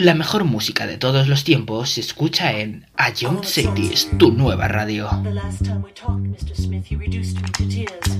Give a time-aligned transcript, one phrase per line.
[0.00, 4.66] La mejor música de todos los tiempos se escucha en A Young Cities, tu nueva
[4.66, 5.10] radio.
[5.22, 6.56] The last time we talked, Mr.
[6.56, 8.16] Smith, you reduced me to tears.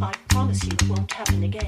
[0.00, 1.66] I promise you it won't happen again.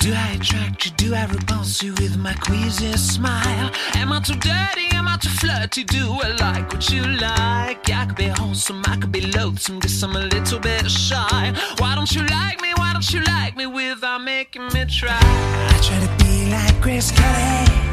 [0.00, 0.92] Do I attract you?
[0.98, 3.70] Do I repulse you with my queasy smile?
[3.94, 4.94] Am I too dirty?
[4.94, 5.84] Am I too flirty?
[5.84, 7.88] Do I like what you like?
[7.88, 11.54] I could be wholesome, I could be loathsome, guess I'm a little bit shy.
[11.78, 12.74] Why don't you like me?
[12.76, 15.18] Why don't you like me without making me try?
[15.18, 17.83] I try to be like Grace Kelly,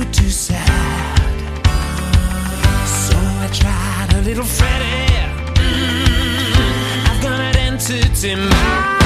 [0.00, 1.18] were too sad.
[2.86, 5.12] So I tried a little Freddie.
[5.60, 8.99] Mm, I've got an entity mind.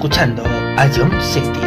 [0.00, 0.42] Escuchando
[0.78, 1.59] A Young Cities.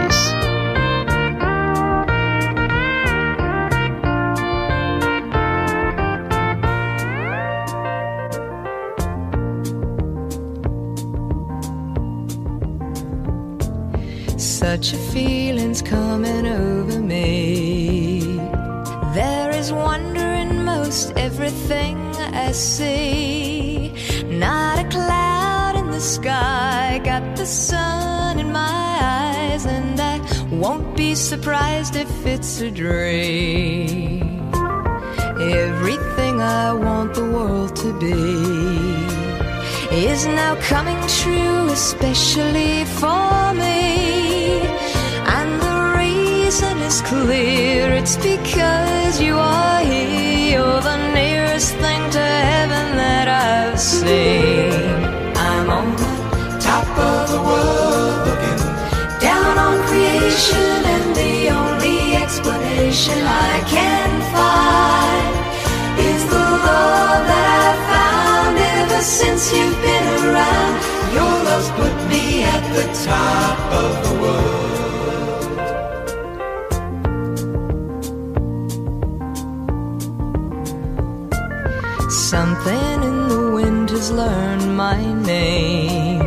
[31.43, 34.21] Surprised if it's a dream.
[35.67, 38.31] Everything I want the world to be
[39.91, 44.61] is now coming true, especially for me.
[45.37, 50.51] And the reason is clear it's because you are here.
[50.53, 54.71] You're the nearest thing to heaven that I've seen.
[55.35, 56.13] I'm on the
[56.61, 57.82] top of the world
[62.93, 65.33] explanation I can find
[65.99, 70.73] is the love that I've found ever since you've been around.
[71.17, 74.71] Your love's put me at the top of the world.
[82.11, 86.21] Something in the wind has learned my name,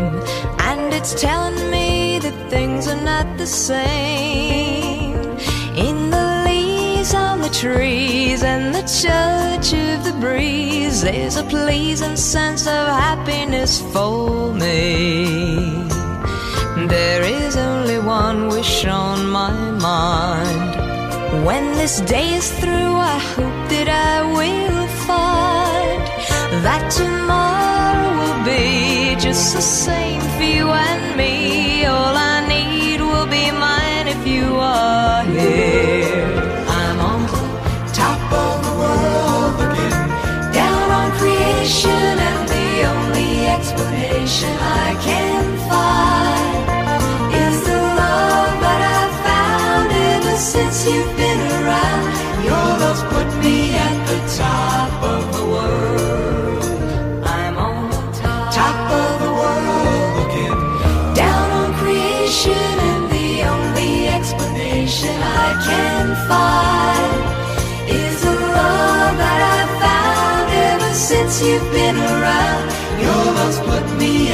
[0.70, 4.85] and it's telling me that things are not the same.
[7.46, 14.52] The trees and the touch of the breeze, there's a pleasing sense of happiness for
[14.52, 15.86] me.
[16.88, 21.46] There is only one wish on my mind.
[21.46, 26.02] When this day is through, I hope that I will find
[26.64, 30.05] that tomorrow will be just the same
[50.36, 52.04] since you've been around.
[52.44, 56.64] Your love's put me at the top of the world.
[57.24, 60.58] I'm on the top, top of the world again,
[61.22, 67.22] down on creation, and the only explanation I can find
[68.02, 72.45] is the love that I've found ever since you've been around.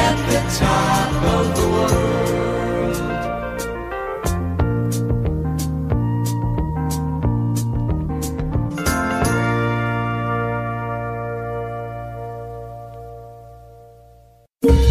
[0.07, 1.93] At the top of the world.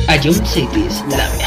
[0.07, 1.40] Ion Cities, la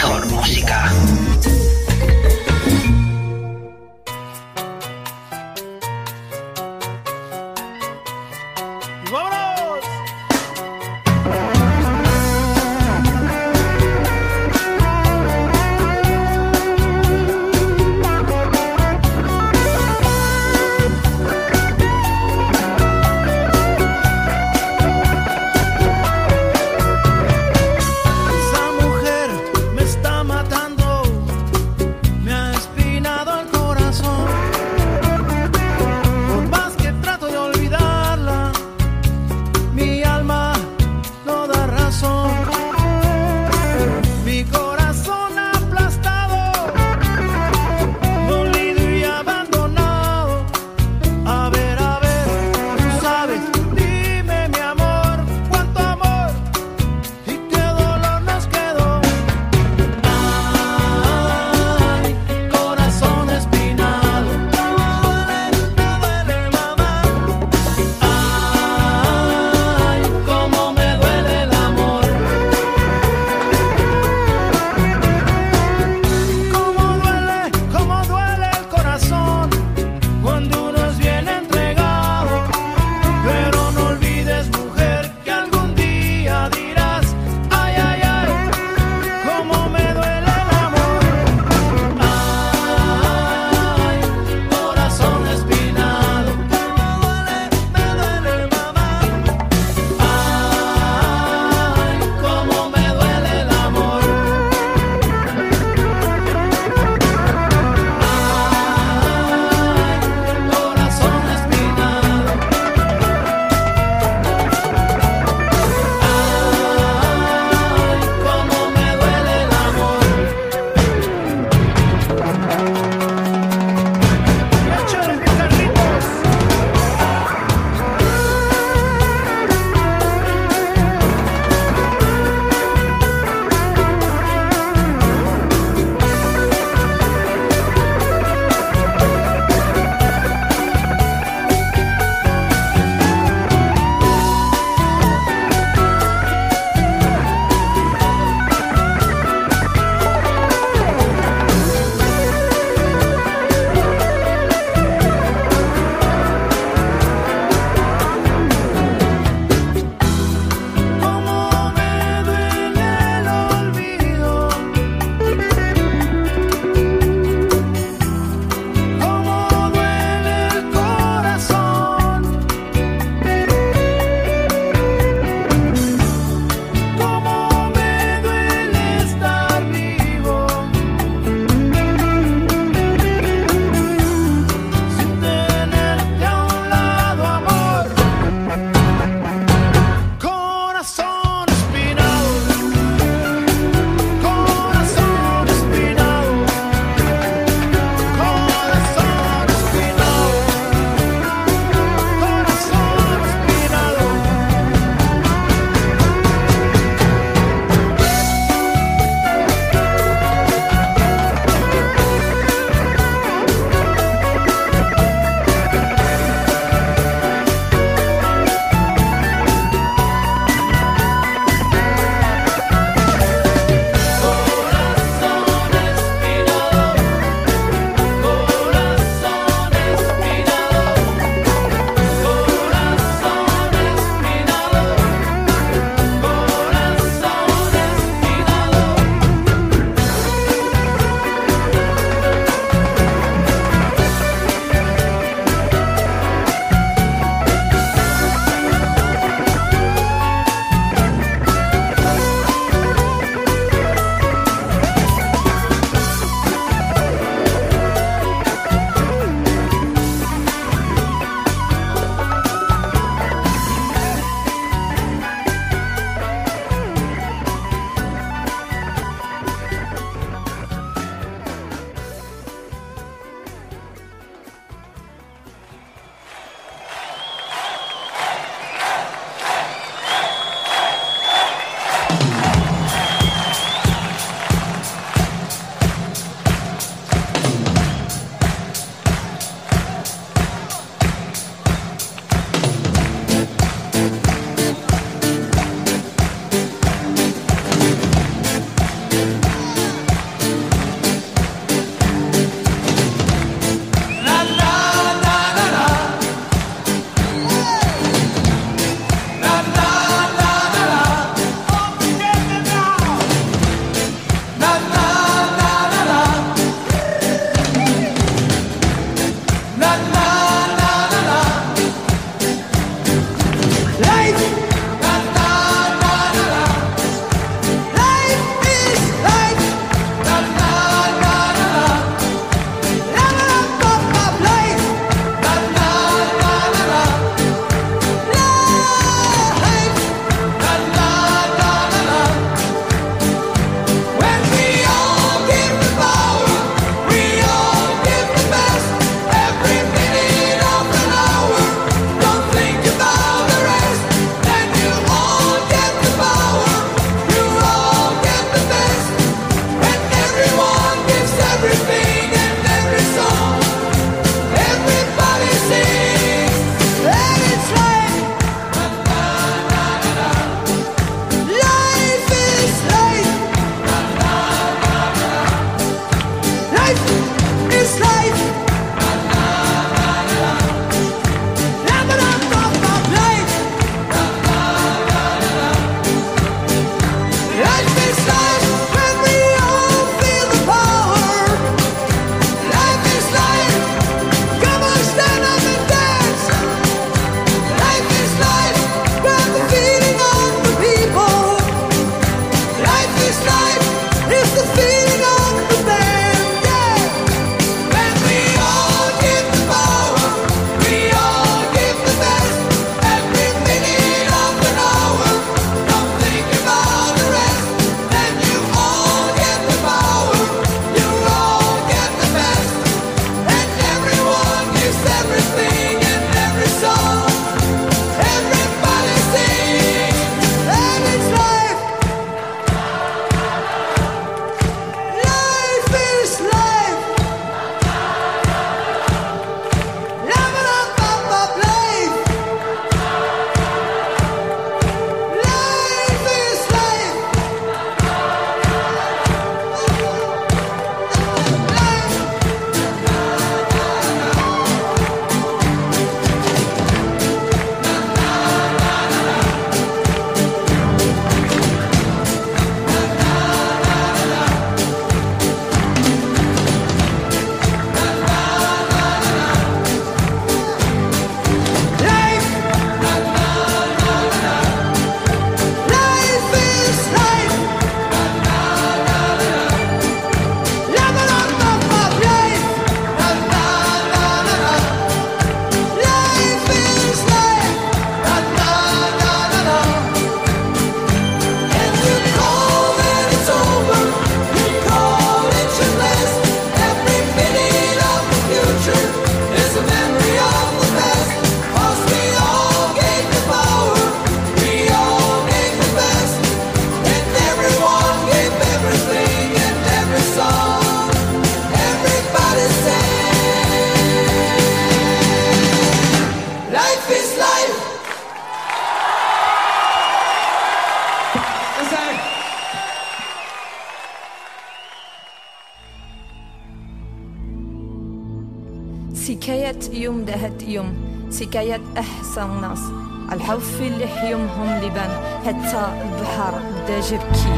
[534.58, 535.10] هم لبن
[535.46, 537.54] حتى البحر بدا جبكي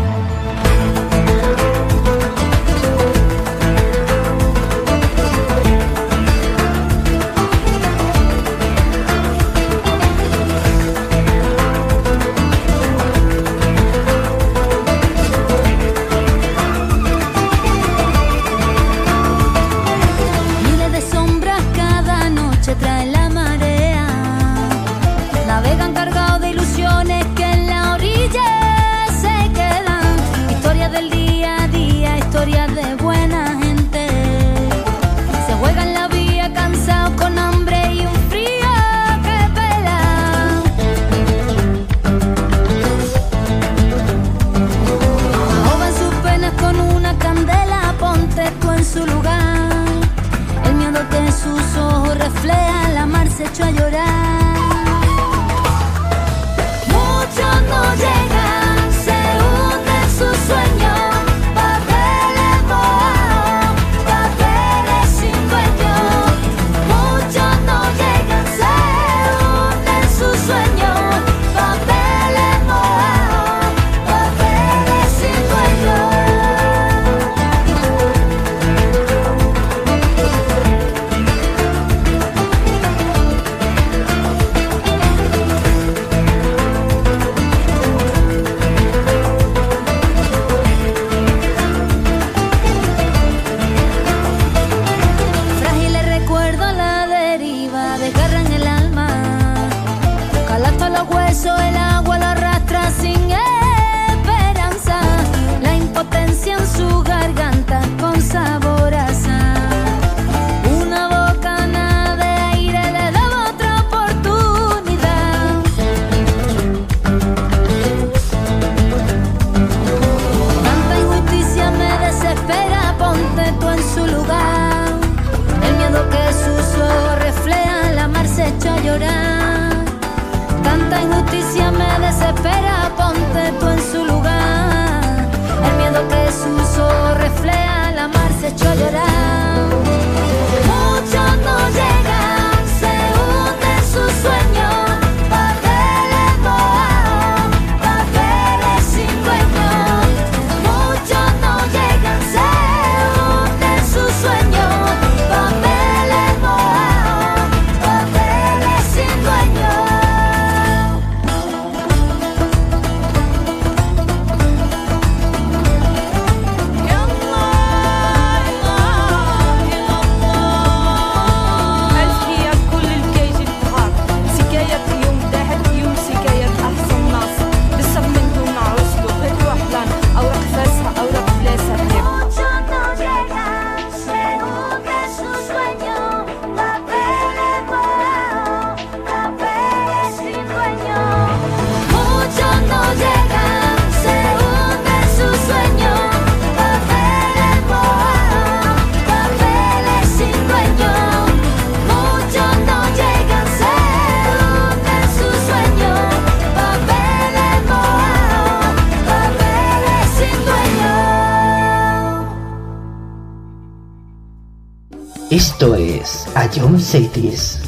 [216.57, 217.66] que eu.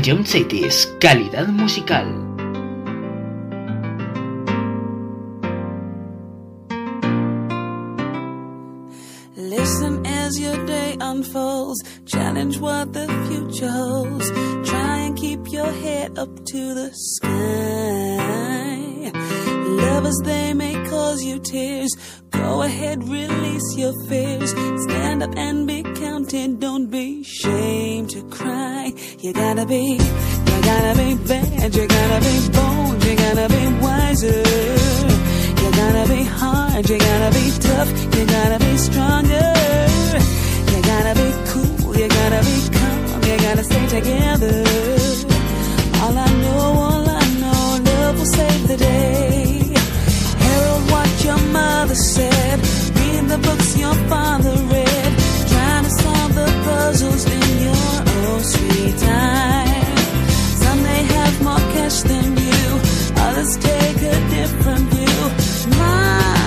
[0.00, 2.06] Ion Cities, calidad musical.
[9.36, 11.82] Listen as your day unfolds.
[12.06, 14.30] Challenge what the future holds.
[14.70, 19.12] Try and keep your head up to the sky.
[19.84, 21.90] Lovers, they may cause you tears
[22.42, 24.50] Go ahead, release your fears.
[24.84, 26.60] Stand up and be counted.
[26.60, 28.92] Don't be ashamed to cry.
[29.20, 29.98] You gotta be,
[30.50, 31.74] you gotta be bad.
[31.74, 33.04] You gotta be bold.
[33.04, 34.42] You gotta be wiser.
[35.60, 36.88] You gotta be hard.
[36.88, 37.90] You gotta be tough.
[38.14, 39.48] You gotta be stronger.
[40.72, 41.96] You gotta be cool.
[42.00, 43.22] You gotta be calm.
[43.28, 44.64] You gotta stay together.
[46.02, 49.39] All I know, all I know, love will save the day
[51.24, 52.58] your mother said,
[52.96, 55.12] read the books your father read,
[55.52, 57.94] trying to solve the puzzles in your
[58.28, 59.96] own sweet time.
[60.62, 62.80] Some may have more cash than you,
[63.16, 65.78] others take a different view.
[65.78, 66.39] My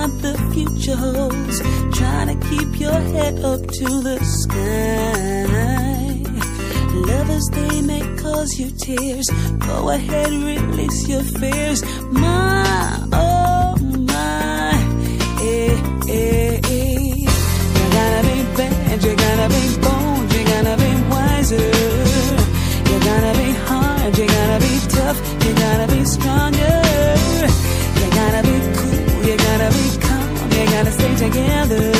[0.00, 1.60] what the future holds.
[1.98, 5.44] Trying to keep your head up to the sky.
[7.08, 9.28] Lovers, they may cause you tears.
[9.58, 11.82] Go ahead, release your fears.
[12.12, 13.29] My, oh.
[31.32, 31.99] together.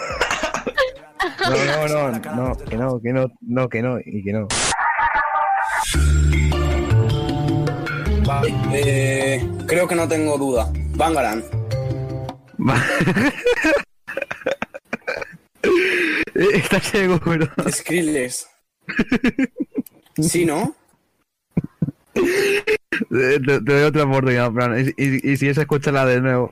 [1.49, 4.47] No, no, no, no, que no, que no, no, que no, y que no.
[8.25, 10.71] Vale, eh, creo que no tengo duda.
[10.95, 11.43] Bangaran.
[16.33, 17.47] ¿Estás seguro?
[17.69, 18.47] Skrillex.
[20.19, 20.75] ¿Sí, no?
[23.09, 26.51] Te, te doy otra oportunidad, Fran, y, y, y si es, escúchala de nuevo.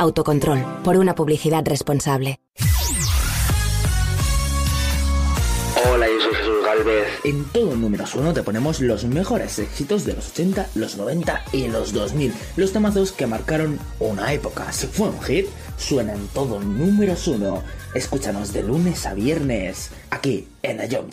[0.00, 2.40] Autocontrol, por una publicidad responsable.
[5.92, 7.06] Hola, yo soy Jesús Galvez.
[7.24, 11.68] En todo número uno te ponemos los mejores éxitos de los 80, los 90 y
[11.68, 12.32] los 2000.
[12.56, 14.72] Los temazos que marcaron una época.
[14.72, 17.62] Si fue un hit, suena en todo número uno.
[17.94, 21.10] Escúchanos de lunes a viernes, aquí en The Young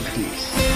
[0.00, 0.75] 1960s.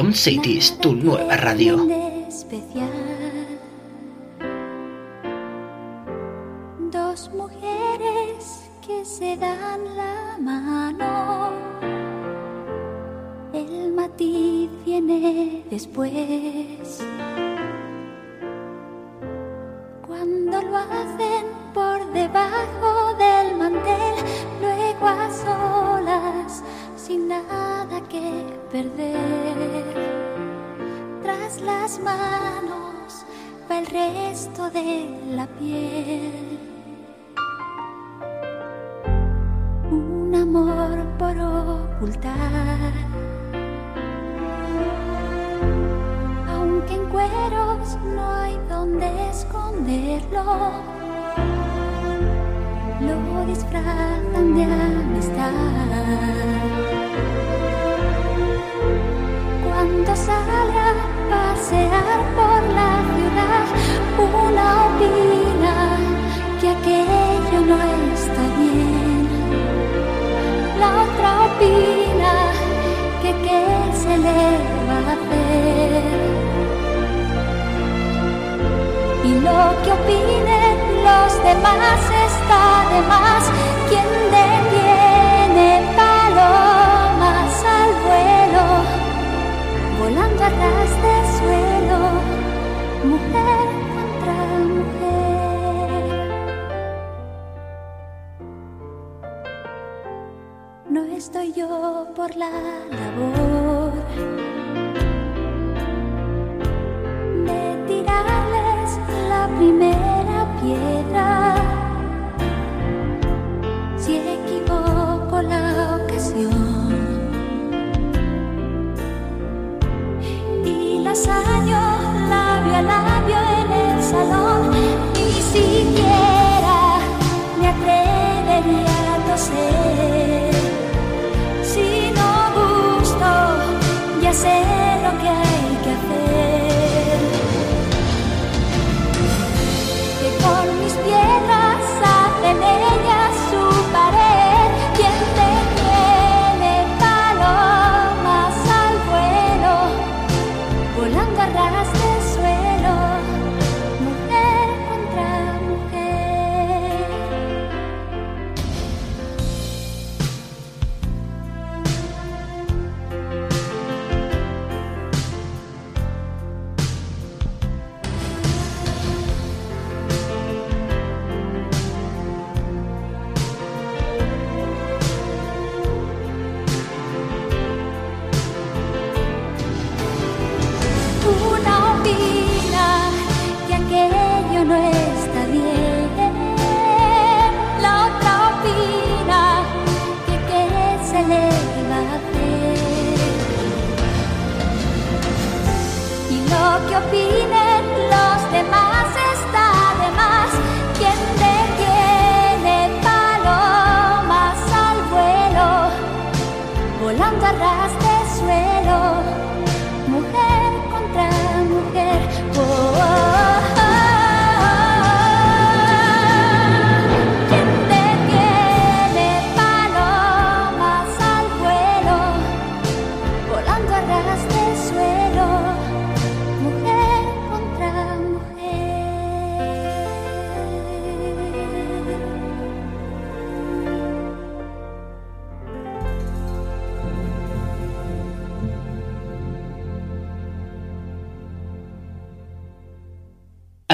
[0.00, 1.99] Station City tu nueva radio.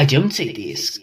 [0.06, 0.95] I don't say this.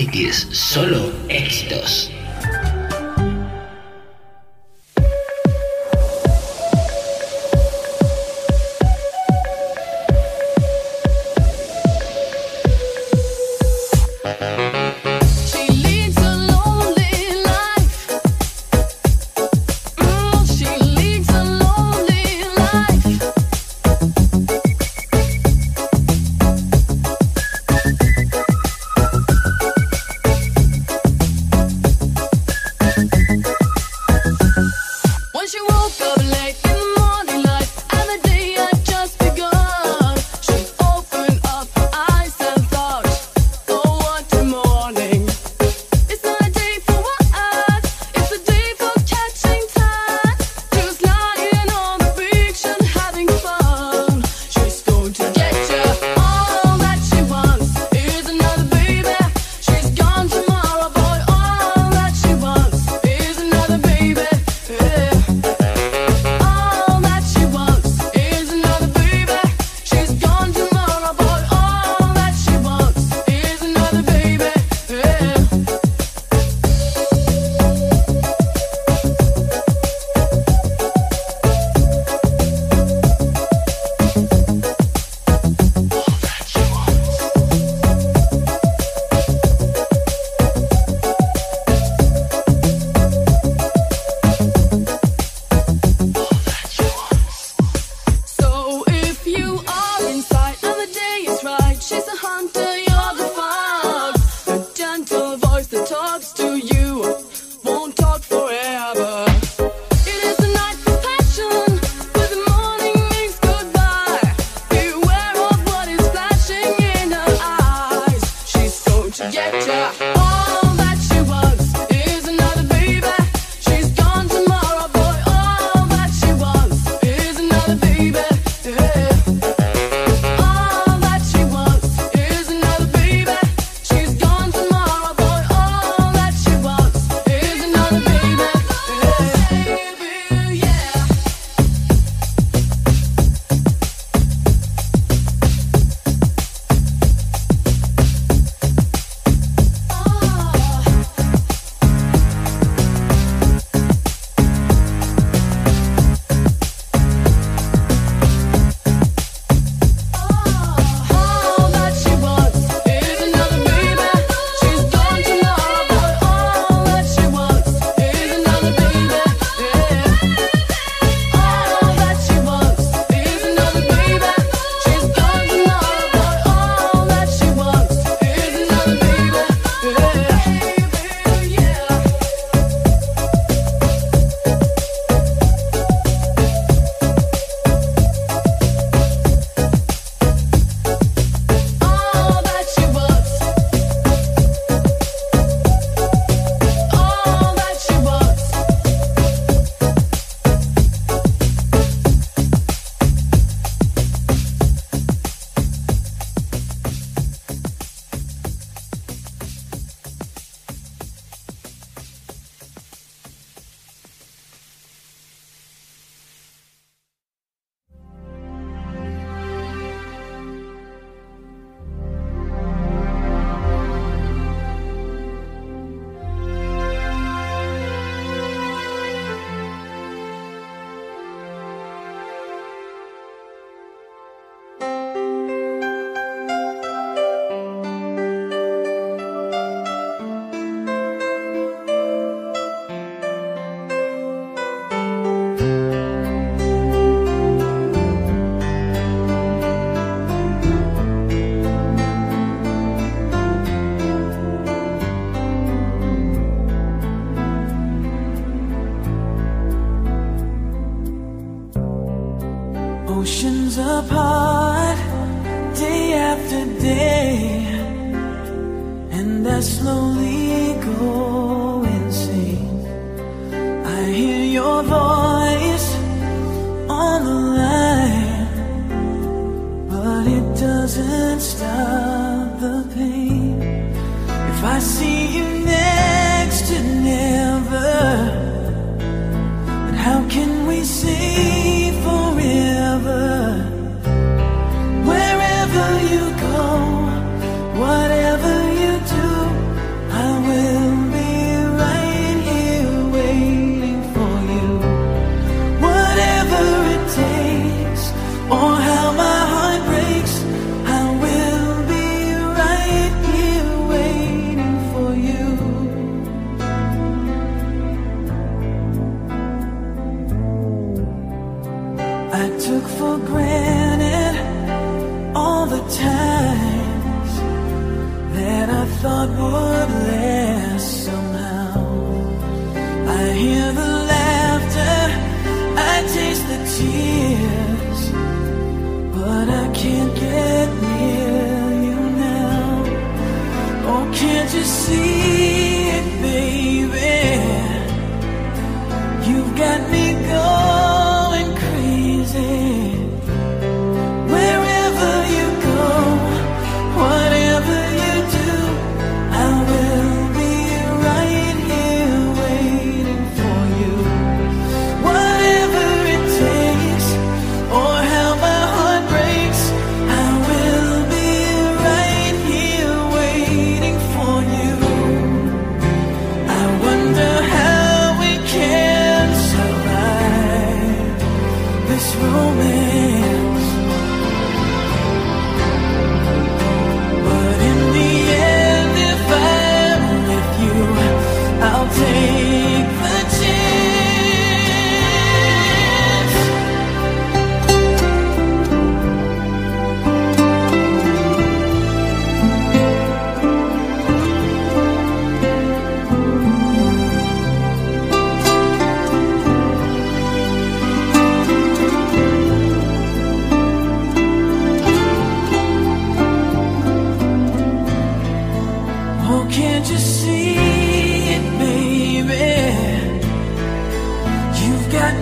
[0.00, 2.10] Sectis, solo éxitos.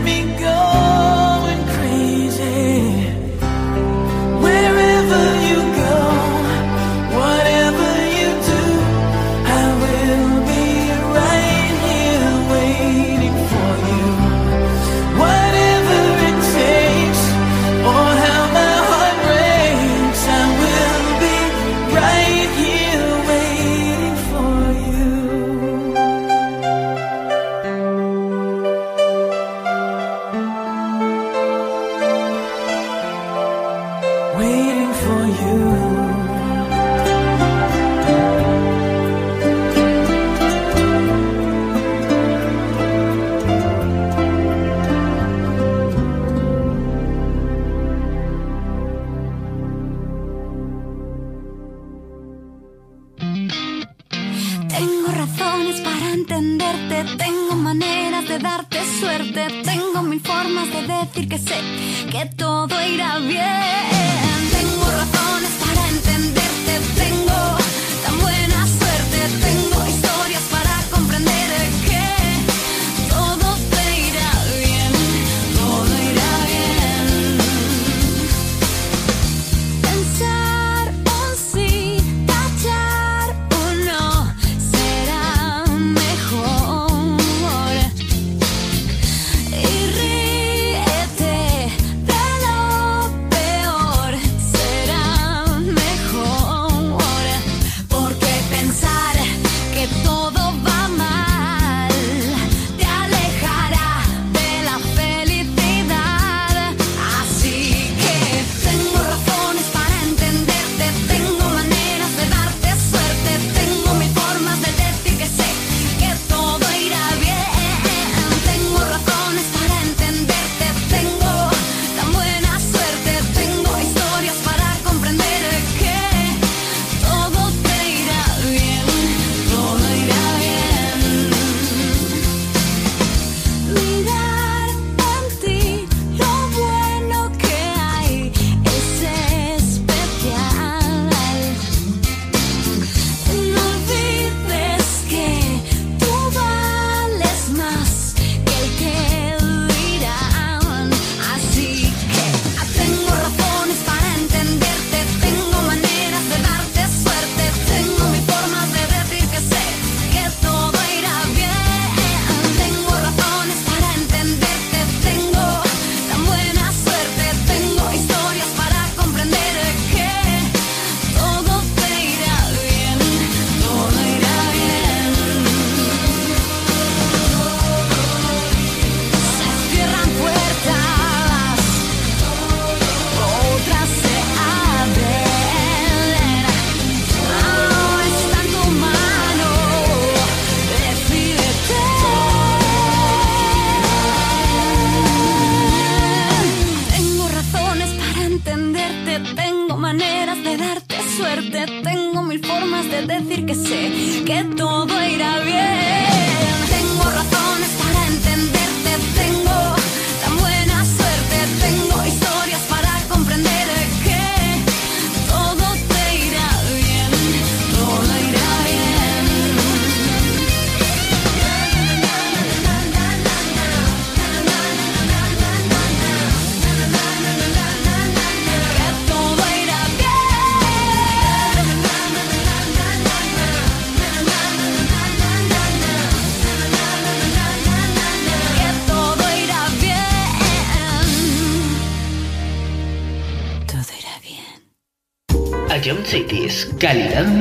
[0.09, 0.38] Me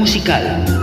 [0.07, 0.77] musical.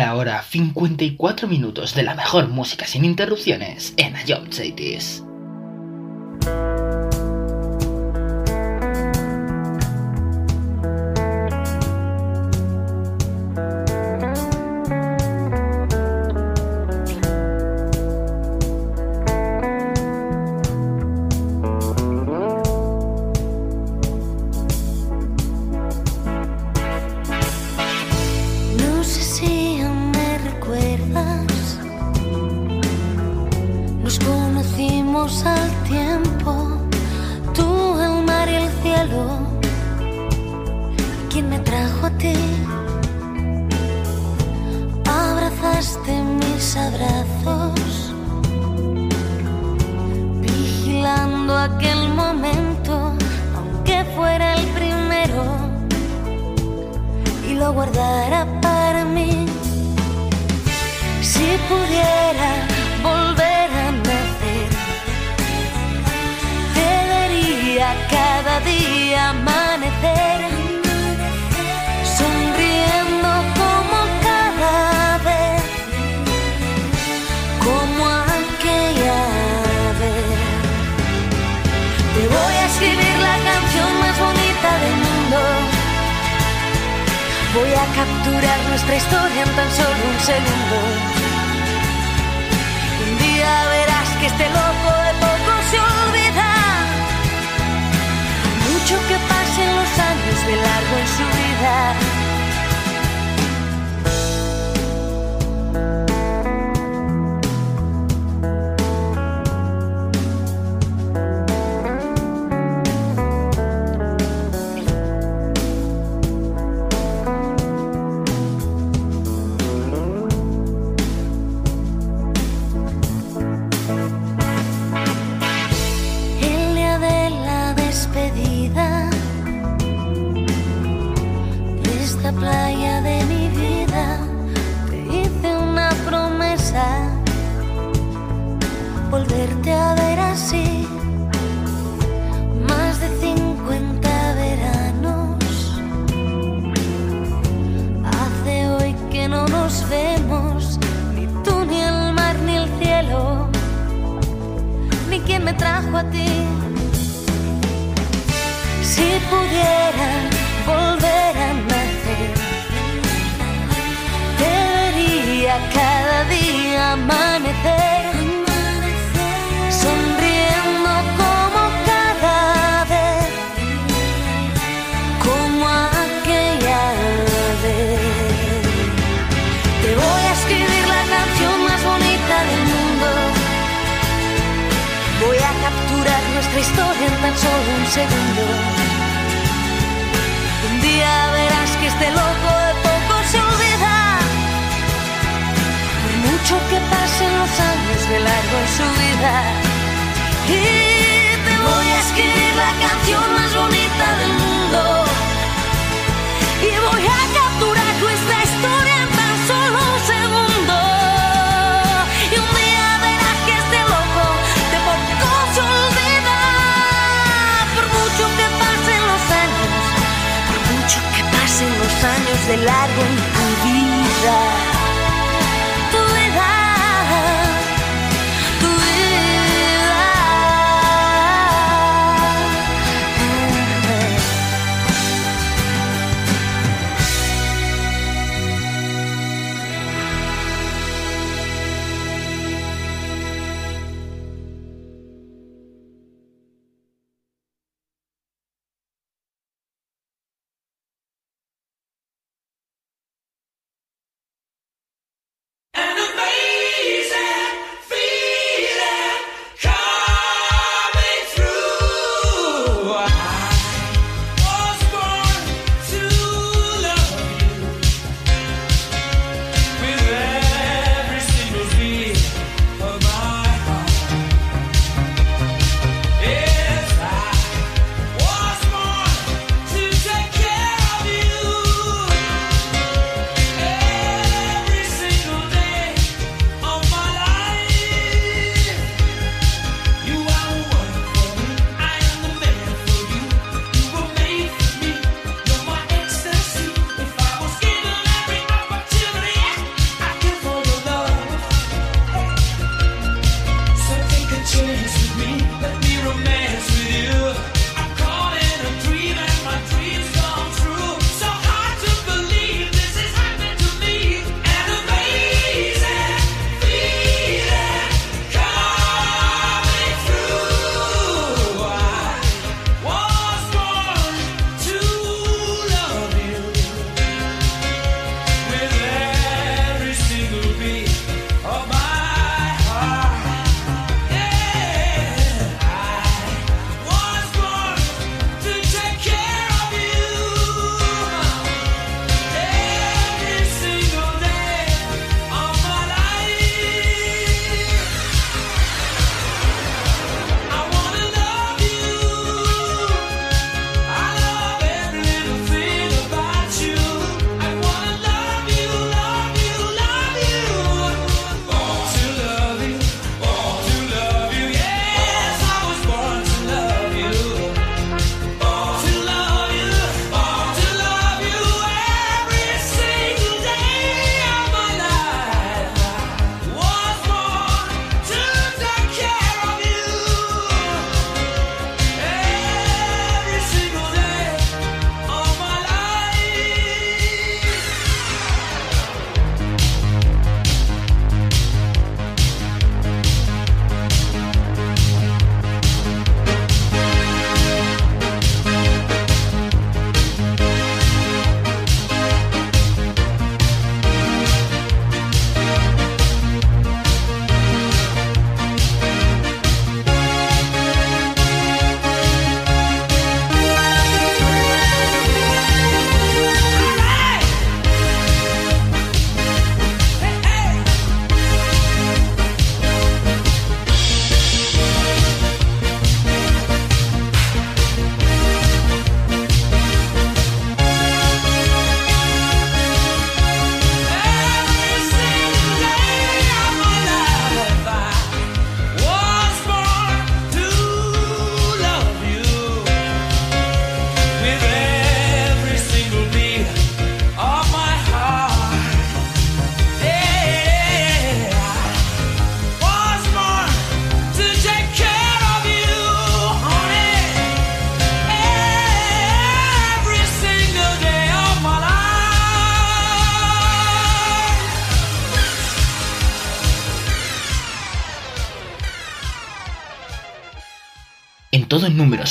[0.00, 5.21] ahora 54 minutos de la mejor música sin interrupciones en Ayom 80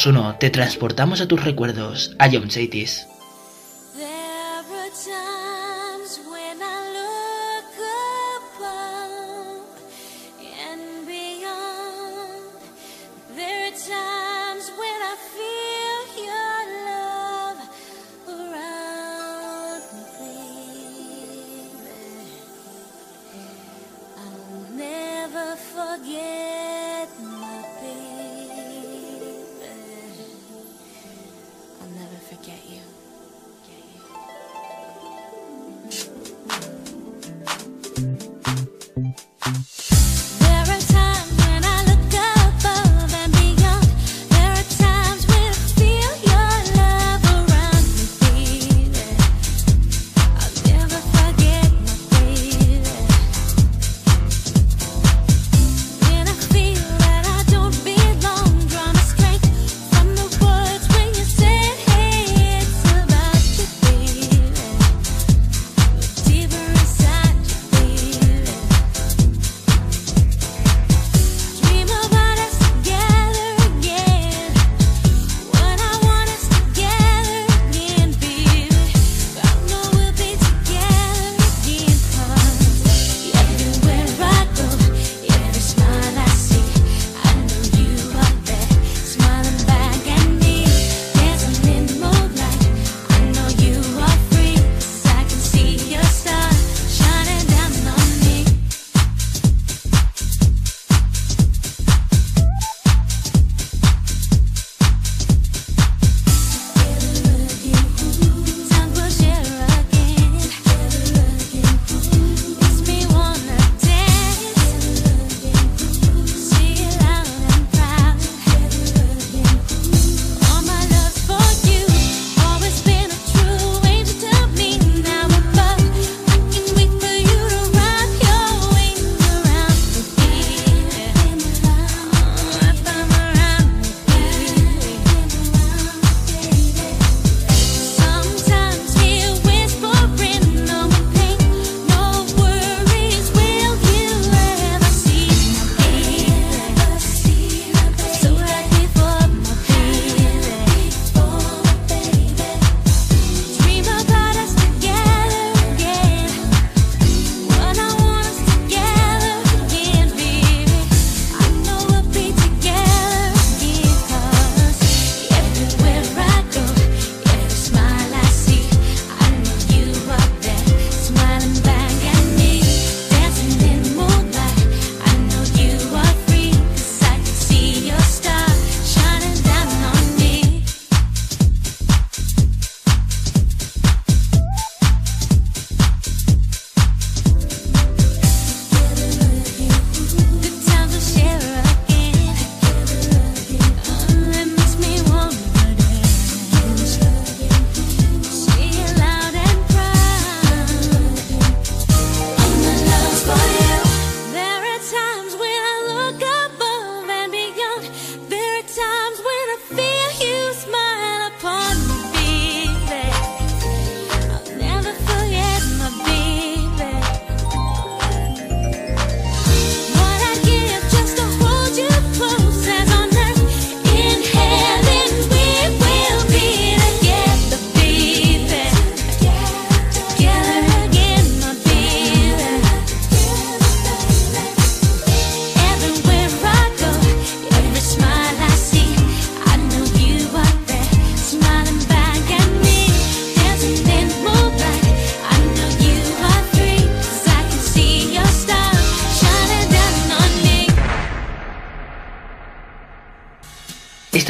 [0.06, 3.11] Uno, te transportamos a tus recuerdos, a John Chaitis.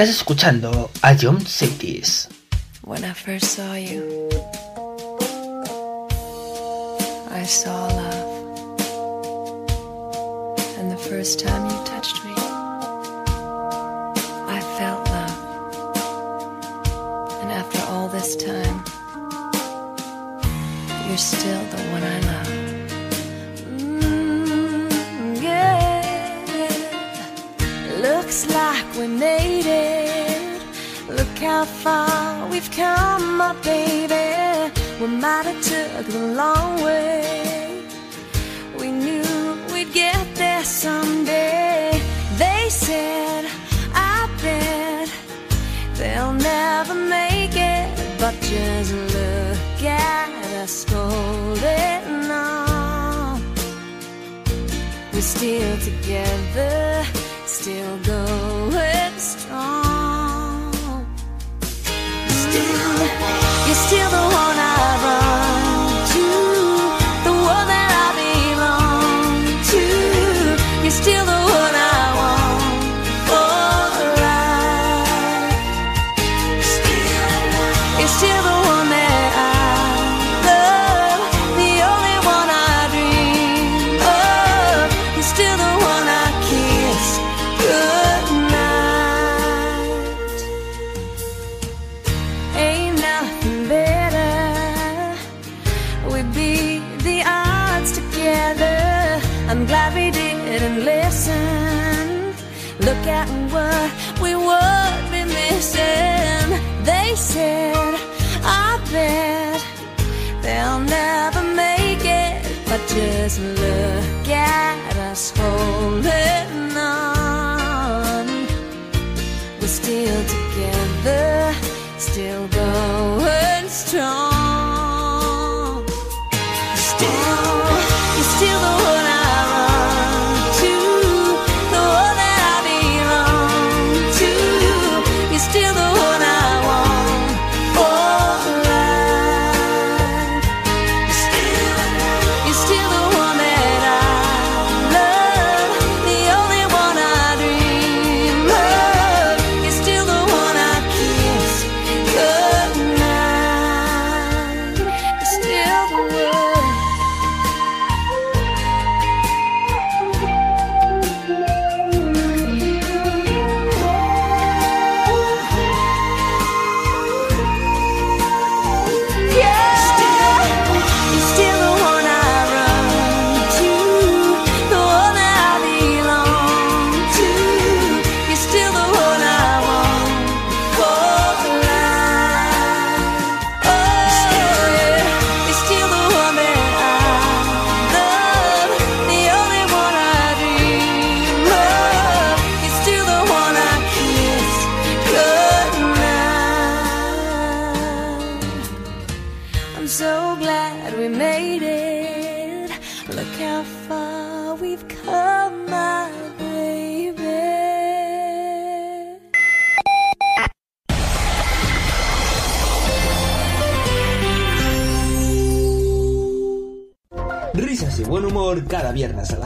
[0.02, 2.28] Estás escuchando a John Cities.
[2.82, 4.30] When I first saw you,
[7.30, 8.80] I saw love.
[10.80, 11.91] And the first time you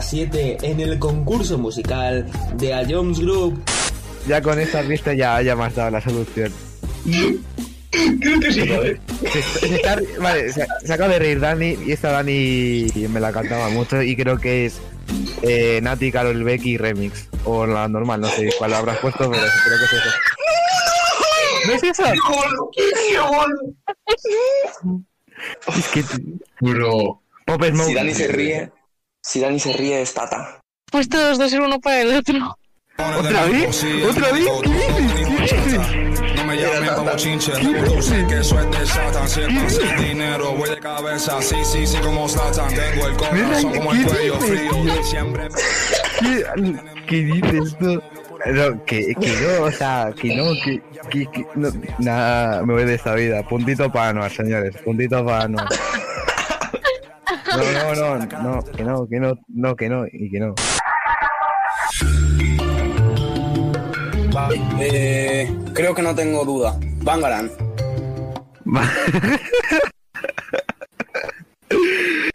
[0.08, 3.62] 7 en el concurso musical de A Jones Group.
[4.26, 6.52] Ya con esta vista ya, ya me has dado la solución.
[8.20, 8.62] Creo que sí.
[9.32, 13.32] Se, se está- vale, se, se acaba de reír Dani y esta Dani me la
[13.32, 14.78] cantaba mucho y creo que es
[15.42, 19.78] eh, Nati Carol Becky Remix o la normal, no sé cuál habrás puesto, pero creo
[19.78, 20.10] que es eso.
[21.66, 22.04] ¿No es eso?
[25.76, 26.04] Es que
[26.60, 27.22] Bro.
[27.46, 27.86] Pop Smoke.
[27.88, 28.70] Si Dani se ríe,
[29.36, 30.60] si Dani se ríe es Tata.
[30.90, 32.56] Pues todos dos ser uno para el otro.
[32.96, 33.84] ¿Otra vez?
[34.08, 34.46] ¿Otra vez?
[34.62, 35.50] ¿Qué dices?
[35.50, 36.36] ¿Qué dices?
[36.36, 39.28] No me llamen como chinche, tú sé que eso es de Satan.
[39.28, 41.42] Si estás sin dinero, voy de cabeza.
[41.42, 42.72] Sí, sí, sí, como Satan.
[42.72, 44.70] Tengo el corazón como el ¿qué cuello dices, frío.
[44.72, 45.04] tío?
[45.04, 45.48] Siempre
[46.18, 46.44] ¿Qué,
[47.06, 48.02] qué dices tú?
[48.46, 51.68] No, que, que no, o sea, que no, que, que, que no,
[51.98, 53.42] nada, me voy de esta vida.
[53.46, 55.68] Puntito para Anuar, señores, puntito para Anuar.
[57.56, 60.54] No, no, no, no, que no, que no, no, que no, y que no.
[64.78, 66.78] Eh, creo que no tengo duda.
[67.02, 67.50] Bangaran.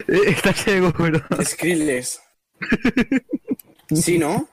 [0.08, 1.20] ¿Estás seguro?
[1.42, 2.20] Skrillex.
[3.94, 4.48] Sí, ¿no?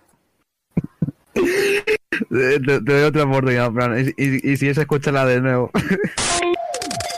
[1.33, 5.71] Te, te doy otra oportunidad, Fran, y, y, y si es, escúchala de nuevo.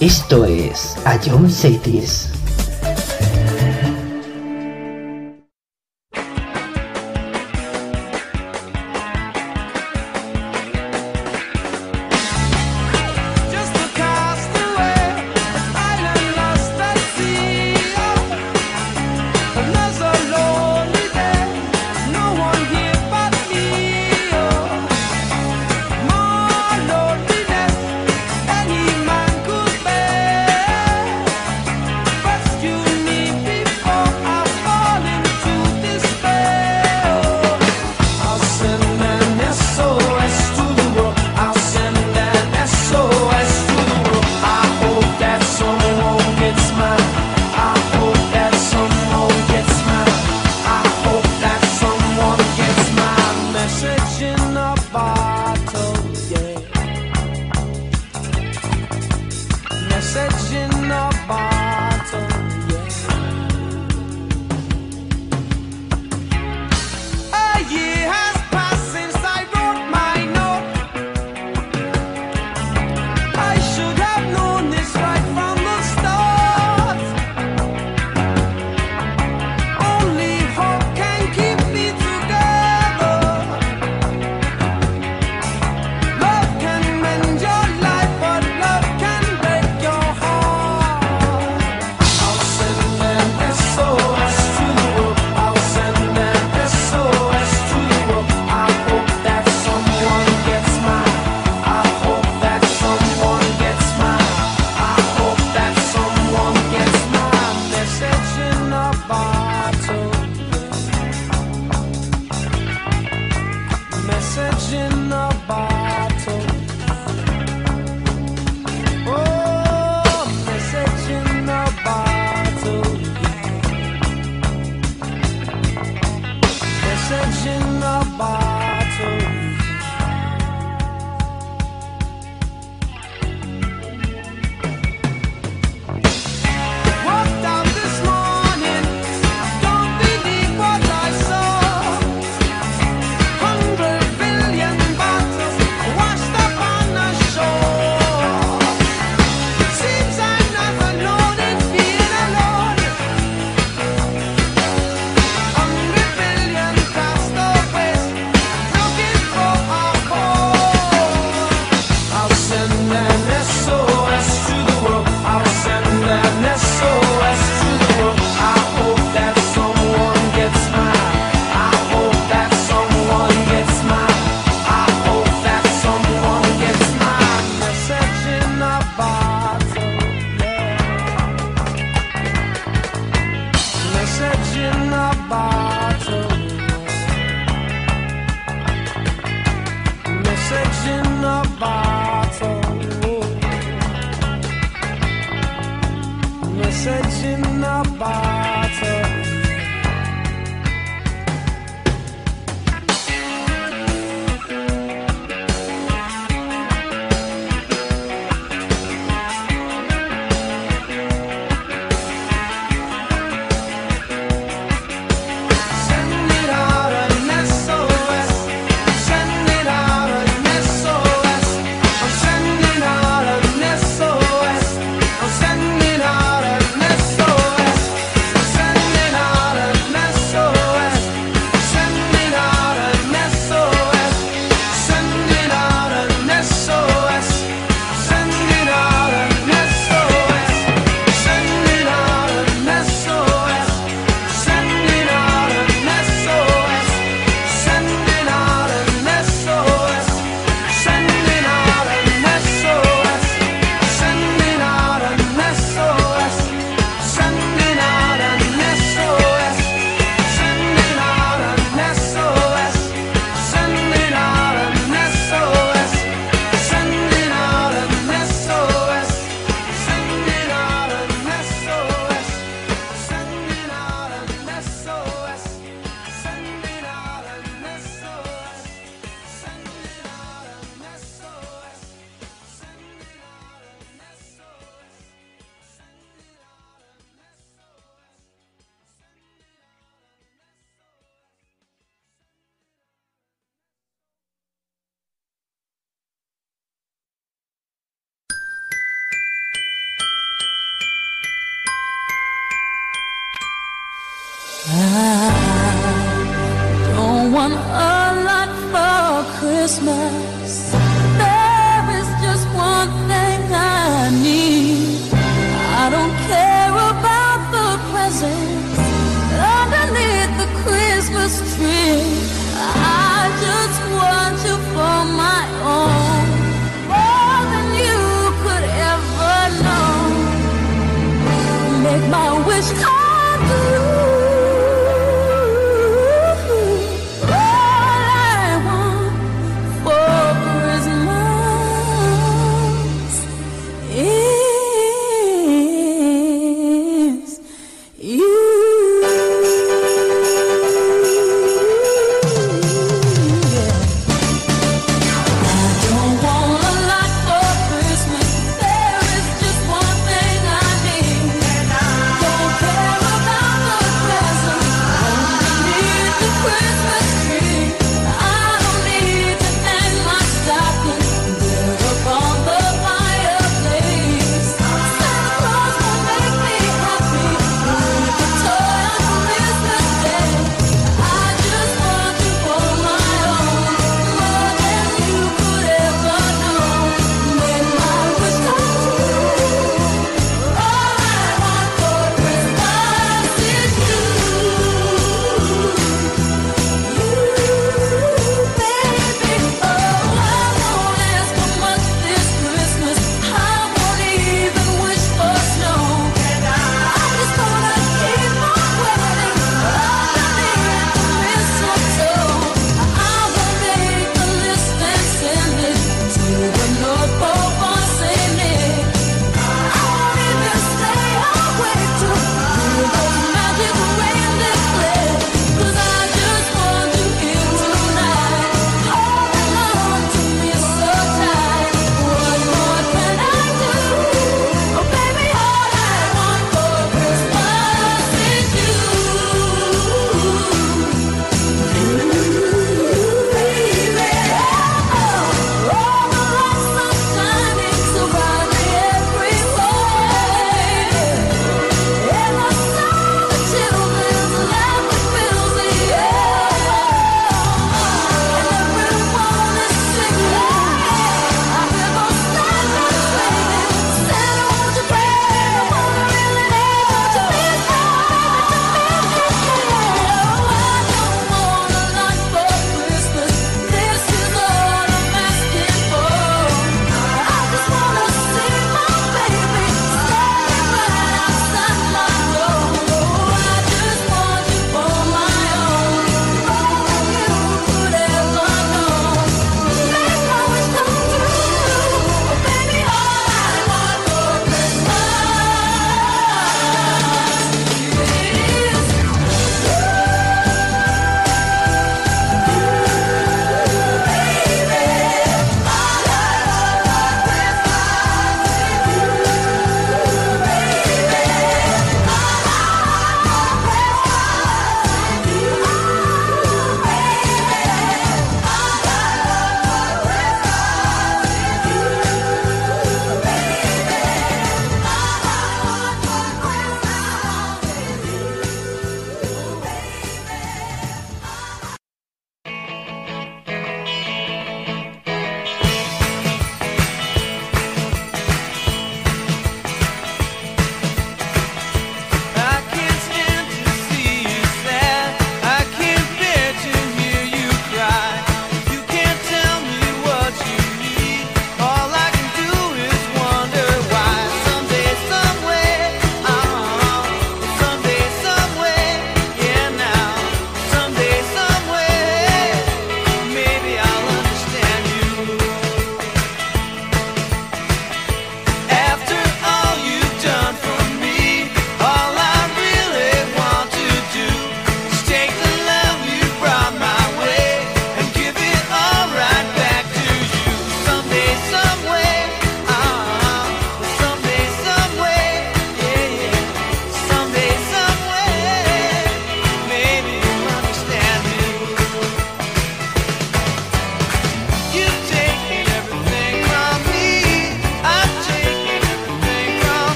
[0.00, 1.38] esto es a yo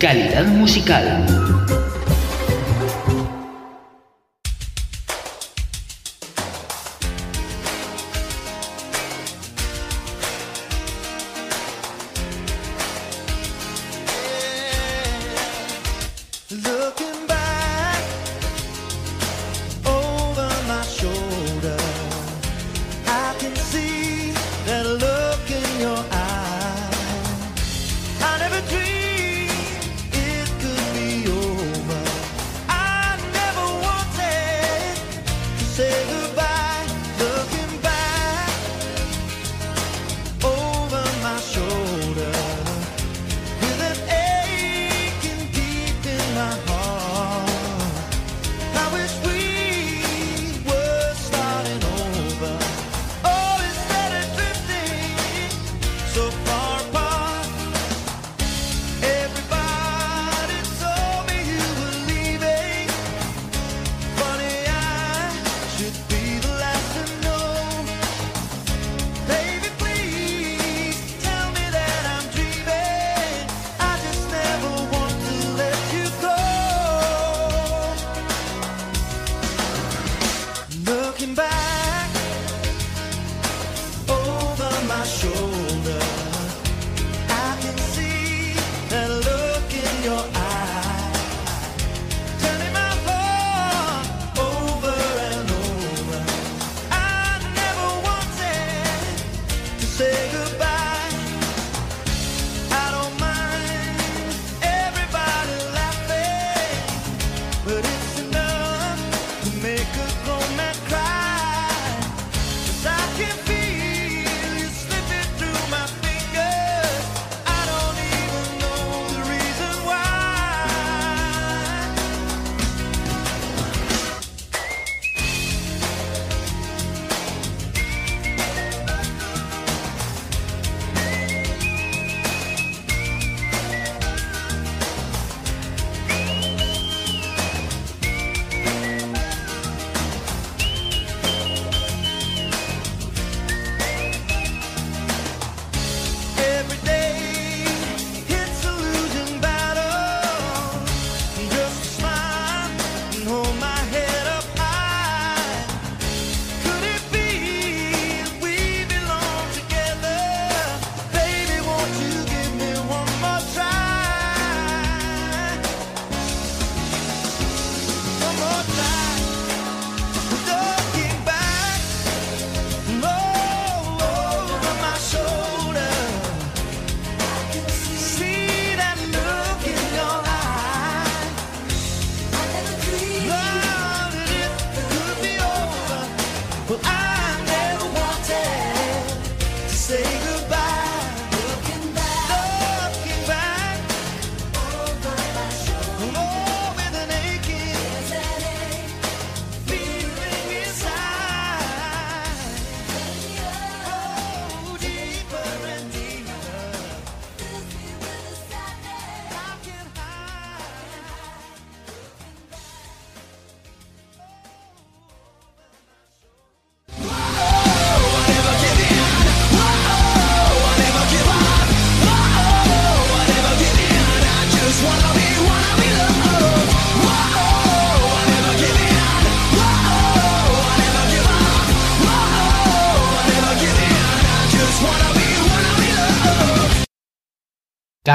[0.00, 1.29] Calidad musical.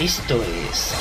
[0.00, 0.94] Esto es.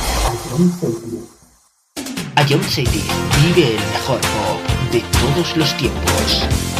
[2.36, 3.04] A John City
[3.44, 6.77] vive el mejor pop de todos los tiempos.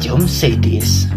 [0.00, 1.07] Jump Cities.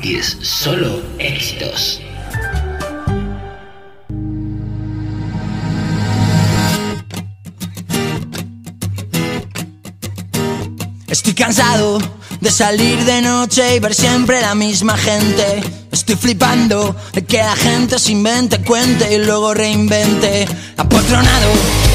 [0.00, 0.38] 2010.
[0.40, 2.00] Solo éxitos.
[11.08, 11.98] Estoy cansado
[12.40, 15.62] de salir de noche y ver siempre la misma gente.
[15.92, 20.46] Estoy flipando de que la gente se invente, cuente y luego reinvente.
[20.76, 21.50] Apotronado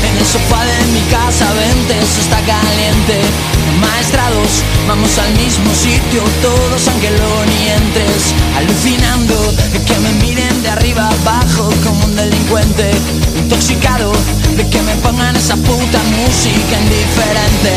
[0.08, 3.55] en el sofá de mi casa, vente, eso está caliente.
[3.82, 8.34] Maestrados, vamos al mismo sitio, todos luego ni entres.
[8.56, 9.36] Alucinando
[9.74, 12.92] de que me miren de arriba abajo como un delincuente.
[13.38, 14.12] Intoxicado
[14.56, 17.74] de que me pongan esa puta música indiferente.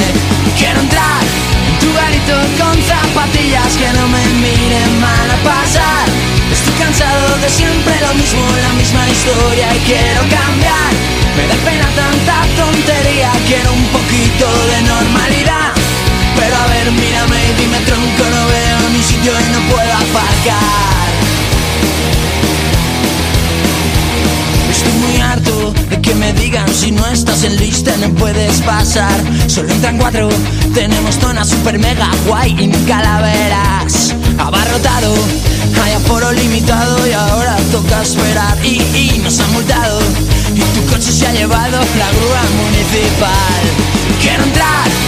[0.56, 1.22] Quiero entrar
[1.66, 6.06] en tu garito con zapatillas que no me miren mal a pasar.
[6.52, 10.92] Estoy cansado de siempre lo mismo, la misma historia y quiero cambiar.
[11.36, 15.88] Me da pena tanta tontería, quiero un poquito de normalidad.
[16.36, 21.09] Pero a ver, mírame y dime tronco, no veo ni sitio y no puedo aparcar.
[24.70, 29.20] Estoy muy harto de que me digan si no estás en lista no puedes pasar.
[29.46, 30.28] Solo entran cuatro,
[30.74, 34.14] tenemos zona super mega guay y nunca la verás.
[34.38, 35.14] Abarrotado,
[35.82, 38.56] hay aforo limitado y ahora toca esperar.
[38.64, 40.00] Y, y nos han multado
[40.55, 43.62] y tu coche se ha llevado la grúa municipal.
[44.20, 45.07] Quiero entrar en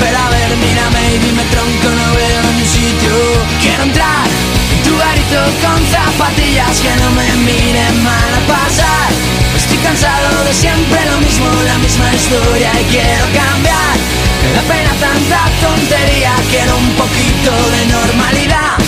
[0.00, 3.12] Pero a ver, mírame y dime tronco, no veo ni sitio.
[3.60, 4.26] Quiero entrar
[4.72, 9.08] en tu garito con zapatillas que no me miren mal a pasar.
[9.56, 13.96] Estoy cansado de siempre lo mismo, la misma historia y quiero cambiar.
[14.42, 18.80] Me da pena tanta tontería, quiero un poquito de normalidad.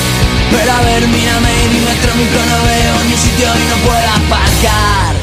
[0.50, 5.21] Pero a ver, mírame y dime tronco, no veo ni sitio y no puedo aparcar.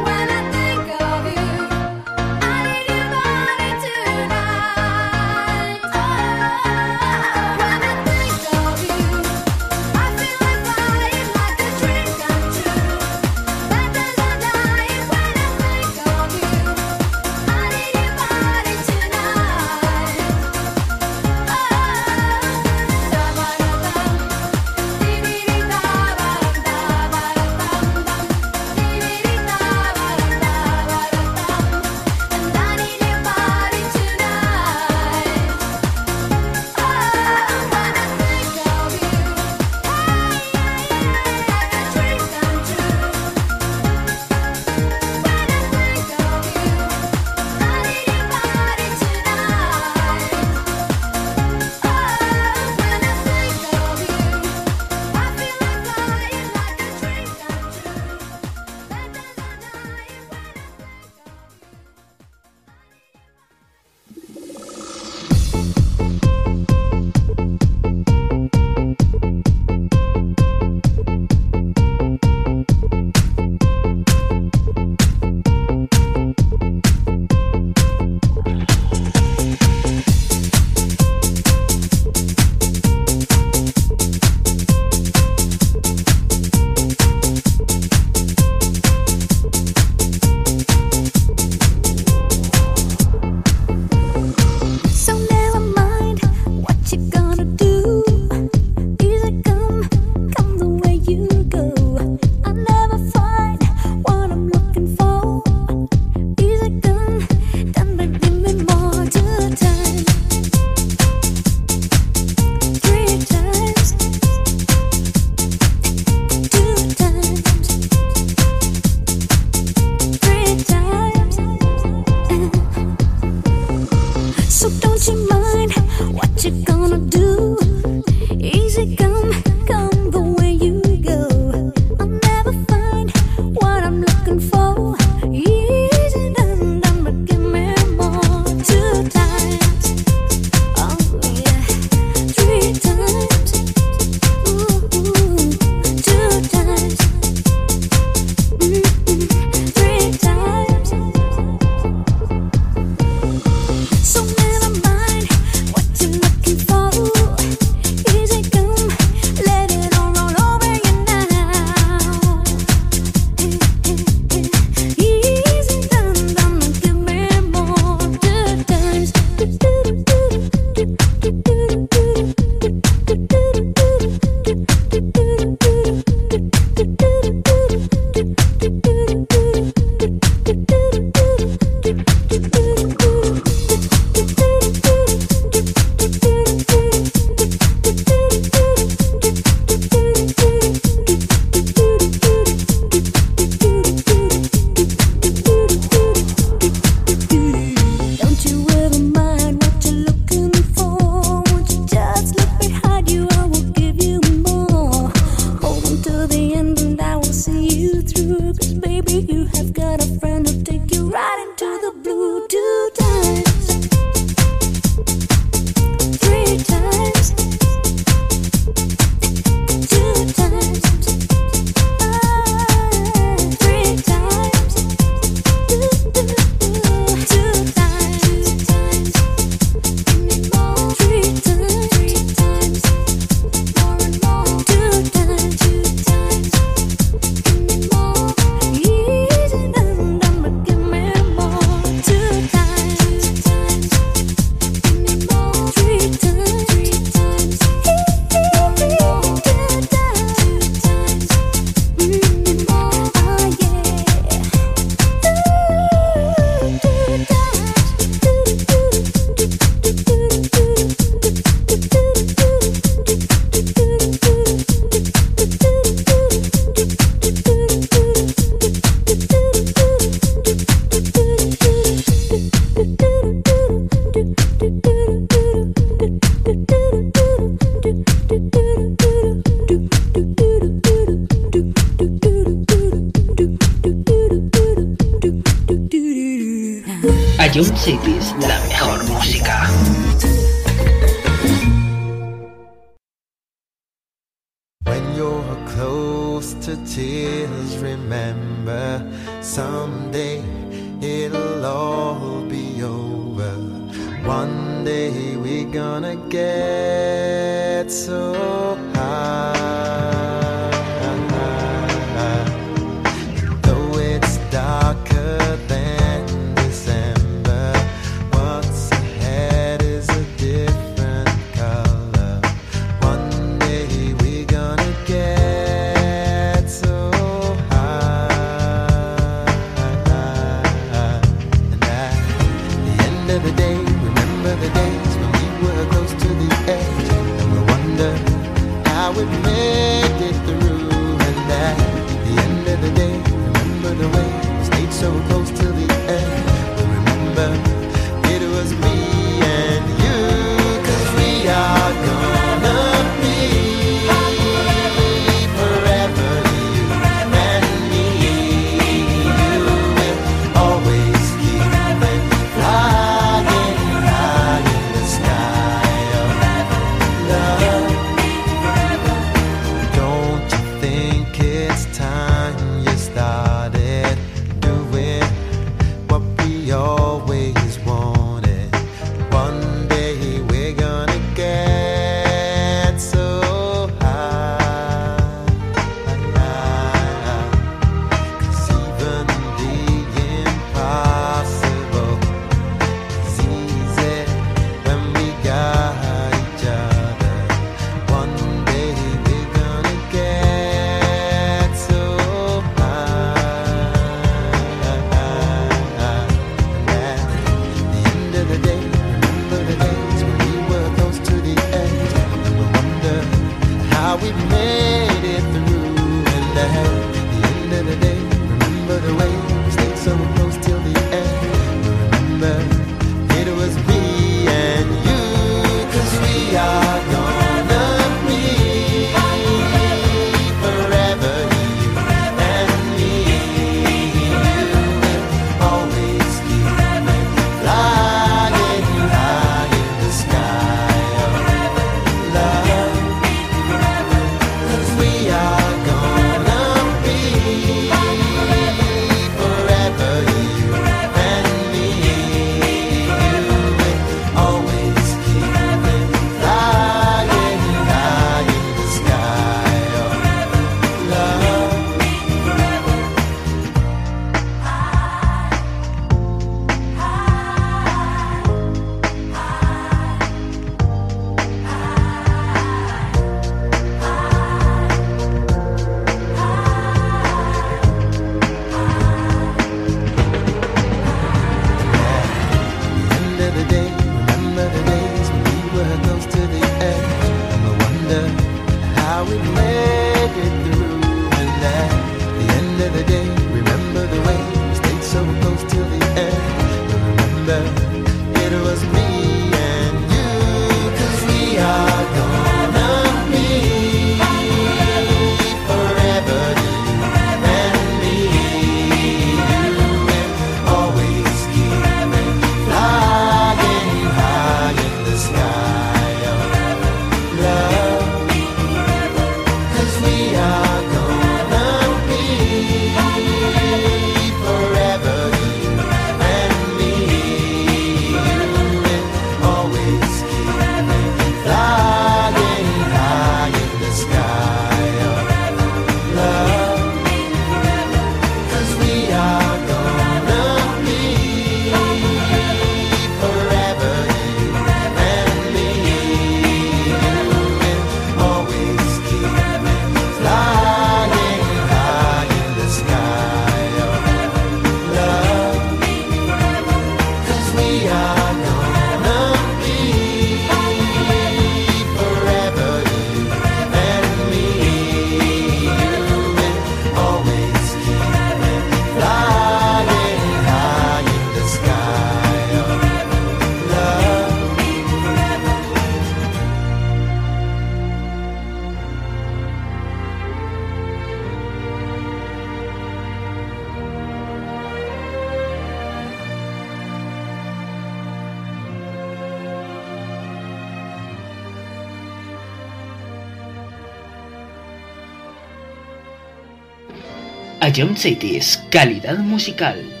[597.81, 600.00] John Cities, calidad musical.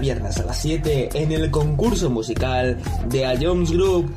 [0.00, 4.14] Viernes a las 7 en el concurso musical de A Jones Group.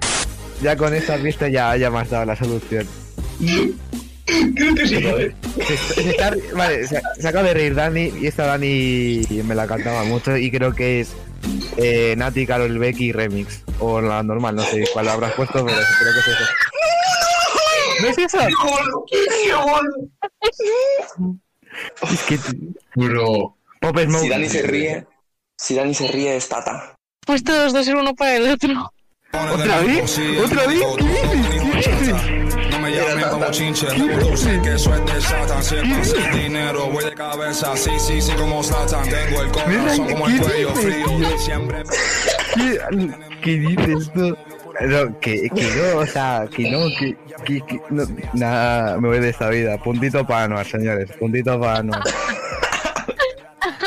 [0.62, 2.88] Ya con esta pista ya, ya me has dado la solución.
[4.56, 5.36] Creo que sí, ¿vale?
[5.68, 9.68] Se, se está- vale, se, se acaba de reír Dani y esta Dani me la
[9.68, 11.12] cantaba mucho y creo que es
[11.78, 16.14] eh, Nati Carol Becky remix o la normal, no sé cuál habrás puesto, pero creo
[16.14, 16.46] que es eso.
[18.02, 18.40] ¿No es eso?
[22.12, 22.40] Es que
[22.96, 23.58] Bro.
[23.82, 24.22] Pop Smoke.
[24.24, 25.06] Si Dani se ríe,
[25.64, 26.94] si Dani se ríe es Tata.
[27.26, 28.92] Pues todos dos ser uno para el otro.
[29.32, 30.20] ¿Otra vez?
[30.44, 30.84] ¿Otra vez?
[30.98, 31.48] ¿Qué dices?
[31.52, 32.70] ¿Qué dices?
[32.70, 35.64] No me llamen como chinche, reproduce que es de Satan.
[35.64, 39.08] Siempre sin dinero, voy de cabeza, sí, sí, sí, como Satan.
[39.10, 41.38] Tengo el corazón como el ¿Qué cuello dices, frío.
[41.40, 41.84] Siempre
[42.56, 42.80] ¿Qué,
[43.42, 44.38] qué dices tú?
[44.82, 49.20] No, que, que no, o sea, que no, que, que, que no, nada, me voy
[49.20, 49.78] de esta vida.
[49.78, 52.02] Puntito para Anuar, señores, puntito para Anuar.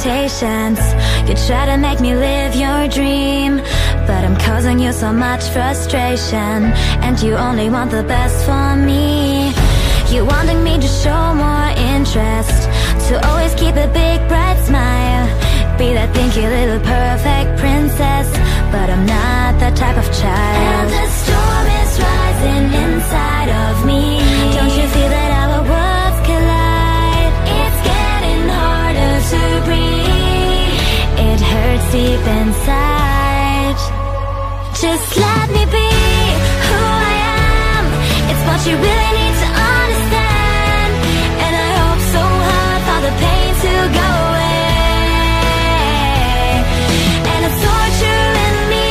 [0.00, 0.78] Expectations.
[1.28, 3.58] You try to make me live your dream,
[4.06, 6.72] but I'm causing you so much frustration.
[7.04, 9.52] And you only want the best for me.
[10.12, 12.68] You wanting me to show more interest,
[13.08, 15.26] to always keep a big bright smile.
[15.78, 18.28] Be that pinky little perfect princess,
[18.72, 20.60] but I'm not that type of child.
[20.74, 24.20] And the storm is rising inside of me.
[24.56, 25.29] Don't you feel that
[29.68, 33.78] It hurts deep inside.
[34.80, 35.90] Just let me be
[36.66, 37.12] who I
[37.76, 37.84] am.
[38.30, 40.90] It's what you really need to understand.
[41.44, 44.60] And I hope so hard for the pain to go away.
[47.32, 47.60] And it's
[48.72, 48.90] me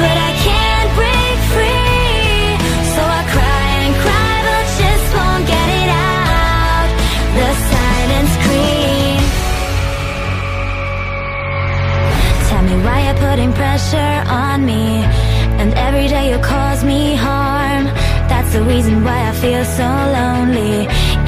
[0.00, 0.35] But I
[13.76, 15.04] pressure on me.
[15.60, 17.84] And every day you cause me harm.
[18.30, 19.88] That's the reason why I feel so
[20.18, 20.76] lonely.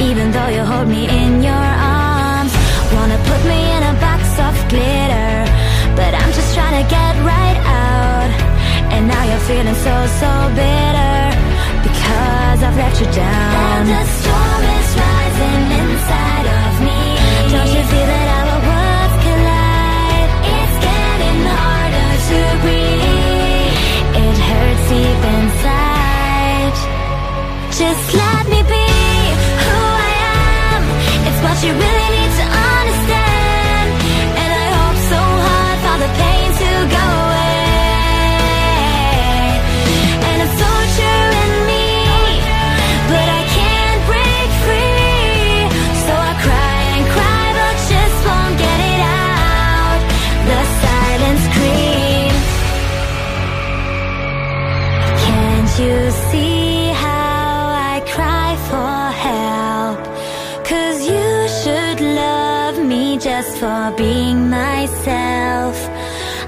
[0.08, 1.66] Even though you hold me in your
[1.98, 2.52] arms.
[2.94, 5.34] Wanna put me in a box of glitter.
[5.98, 8.30] But I'm just trying to get right out.
[8.92, 11.18] And now you're feeling so, so bitter.
[11.86, 13.52] Because I've let you down.
[13.72, 17.00] And the storm is rising inside of me.
[17.52, 18.47] Don't you feel that our
[27.78, 28.86] Just let me be
[29.62, 30.12] who I
[30.74, 30.82] am.
[31.28, 33.88] It's what you really need to understand.
[34.42, 37.67] And I hope so hard for the pain to go away.
[55.78, 58.98] You see how I cry for
[59.28, 60.00] help?
[60.66, 65.76] Cause you should love me just for being myself.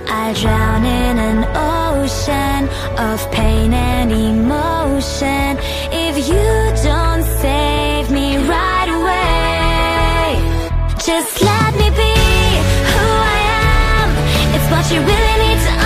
[0.08, 1.40] I drown in an
[1.78, 2.68] ocean
[2.98, 5.58] of pain and emotion.
[5.92, 6.50] If you
[6.82, 10.26] don't save me right away,
[11.08, 12.14] just let me be
[12.90, 13.40] who I
[13.94, 14.08] am.
[14.54, 15.79] It's what you really need to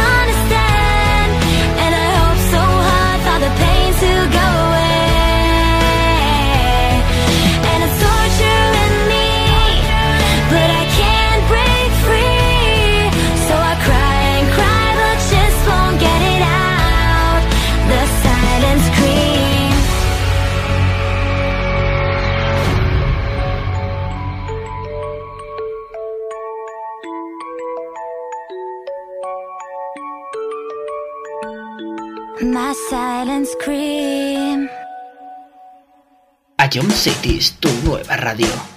[36.75, 38.74] Ion Cities, tu nueva radio.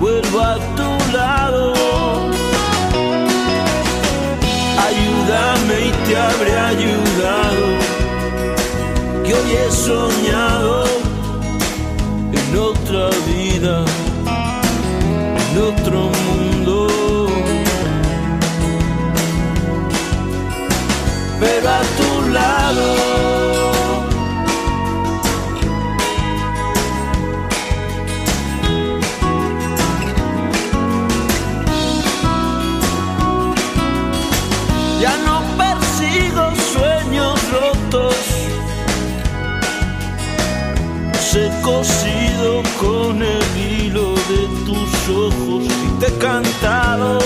[0.00, 1.72] Vuelvo a tu lado.
[4.86, 7.66] Ayúdame y te habré ayudado,
[9.24, 10.84] que hoy he soñado
[12.32, 13.84] en otra vida,
[15.42, 16.86] en otro mundo.
[21.40, 22.97] pero a tu lado.
[45.08, 47.18] Ojos y te he cantado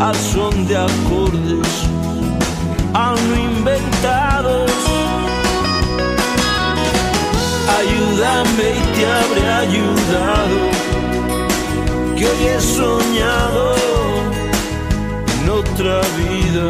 [0.00, 1.90] al son de acordes
[2.94, 4.70] aún inventados.
[7.78, 10.58] Ayúdame y te habré ayudado,
[12.16, 13.74] que hoy he soñado
[15.34, 16.66] en otra vida,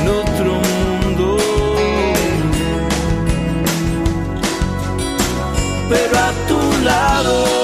[0.00, 1.36] en otro mundo.
[5.88, 7.57] Pero a tu lado.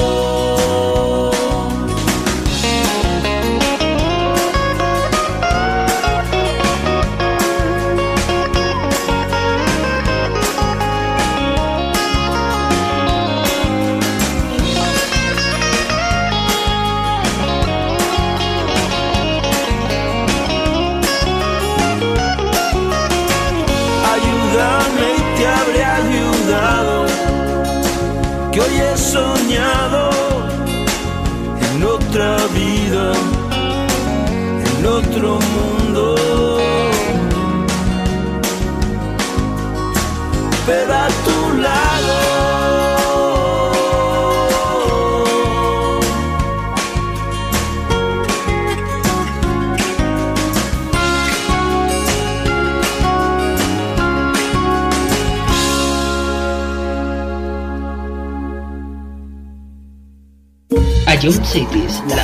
[61.25, 62.24] Jump Cities, la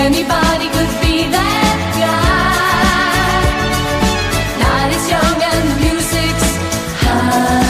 [0.00, 3.40] Anybody could be that guy.
[4.62, 6.50] Night is young and the music's
[7.02, 7.60] high.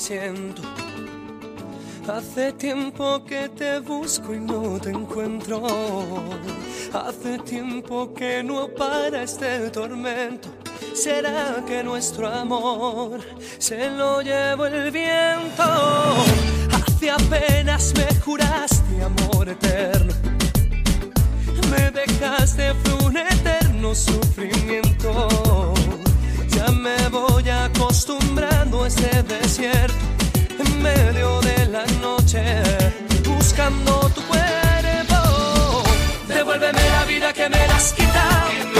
[0.00, 0.62] siento.
[2.08, 5.62] Hace tiempo que te busco y no te encuentro.
[6.92, 10.48] Hace tiempo que no para este tormento.
[10.94, 13.20] ¿Será que nuestro amor
[13.58, 15.64] se lo llevó el viento?
[16.70, 20.14] Hace apenas me juraste amor eterno.
[21.70, 25.74] Me dejaste fue un eterno sufrimiento.
[26.50, 29.94] Ya me voy acostumbrando a este desierto
[30.58, 32.42] en medio de la noche,
[33.24, 35.82] buscando tu cuerpo.
[36.28, 38.73] Devuélveme la vida que me has quitado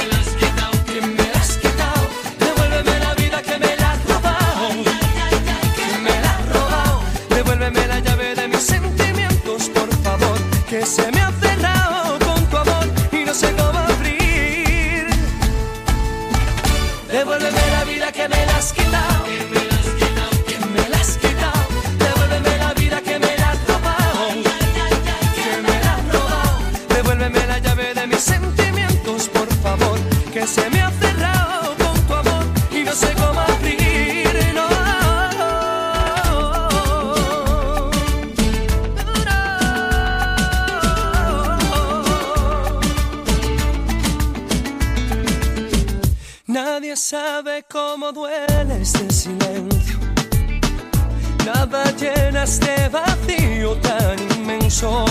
[52.54, 55.04] este vacío tan inmenso.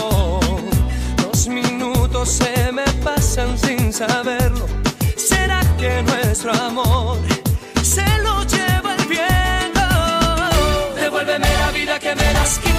[1.23, 4.65] Los minutos se me pasan sin saberlo.
[5.17, 7.17] ¿Será que nuestro amor
[7.81, 9.85] se lo lleva el viento?
[10.95, 12.72] Devuélveme la vida que me das.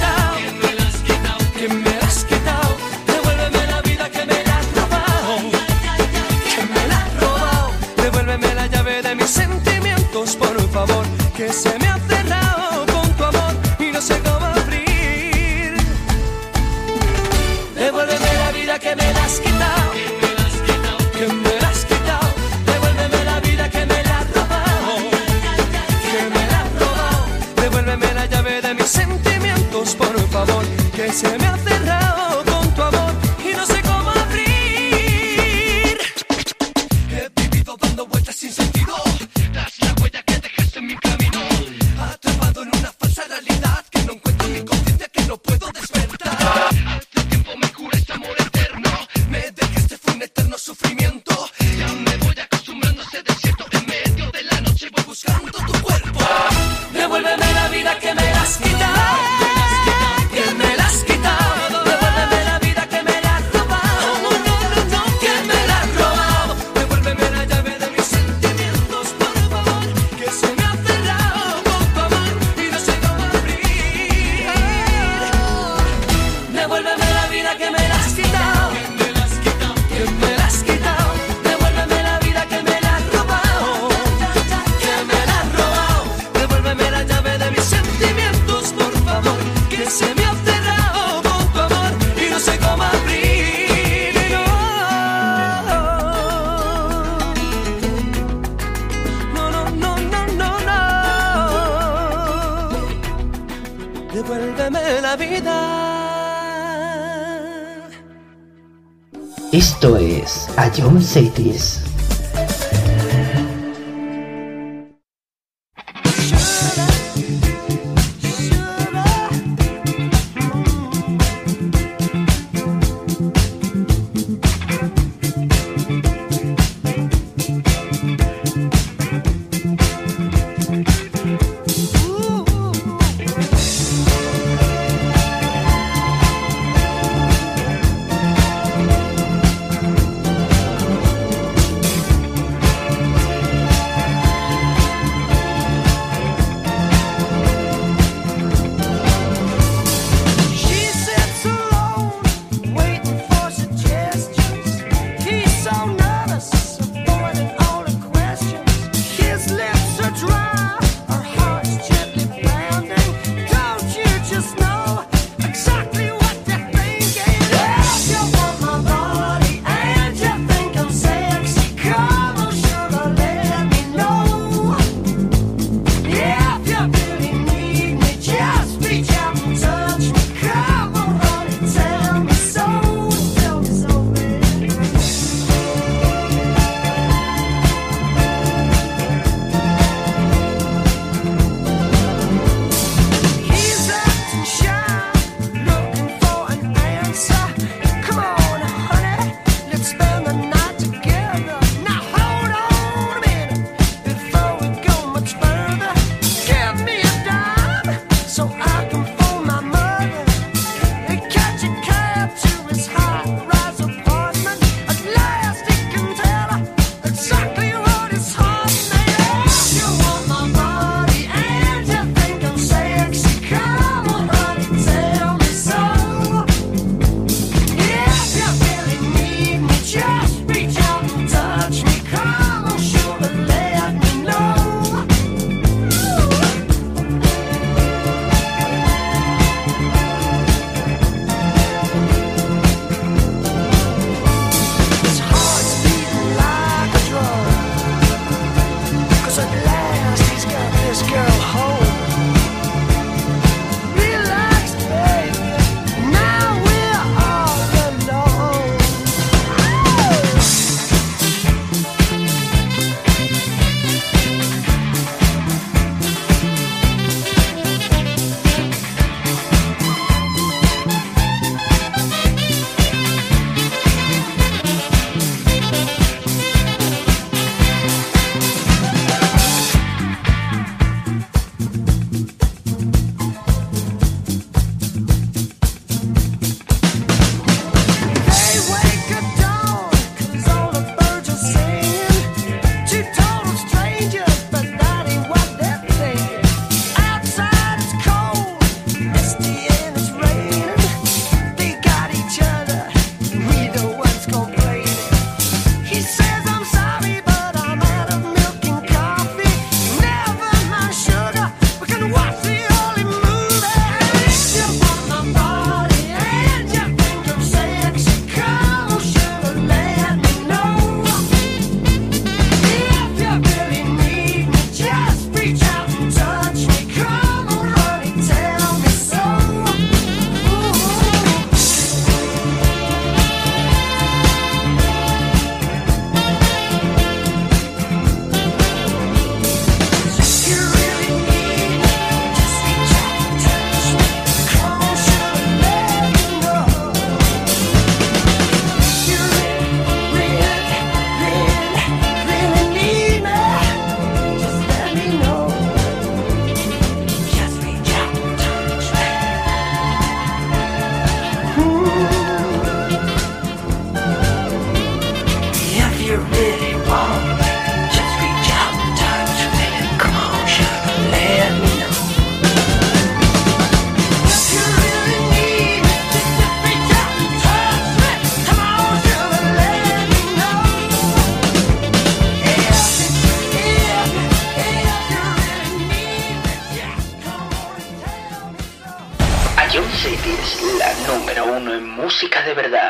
[392.31, 392.84] de verdad.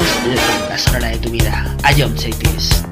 [0.00, 1.76] construir la mejor hora de tu vida.
[1.82, 2.89] A John Cities.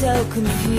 [0.00, 0.69] さを組み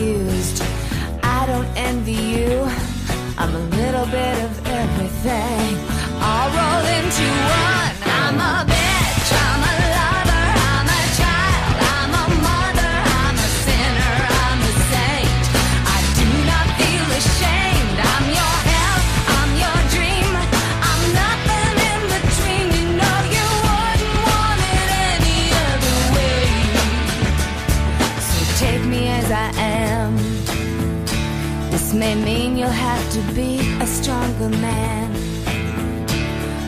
[34.41, 35.11] a man.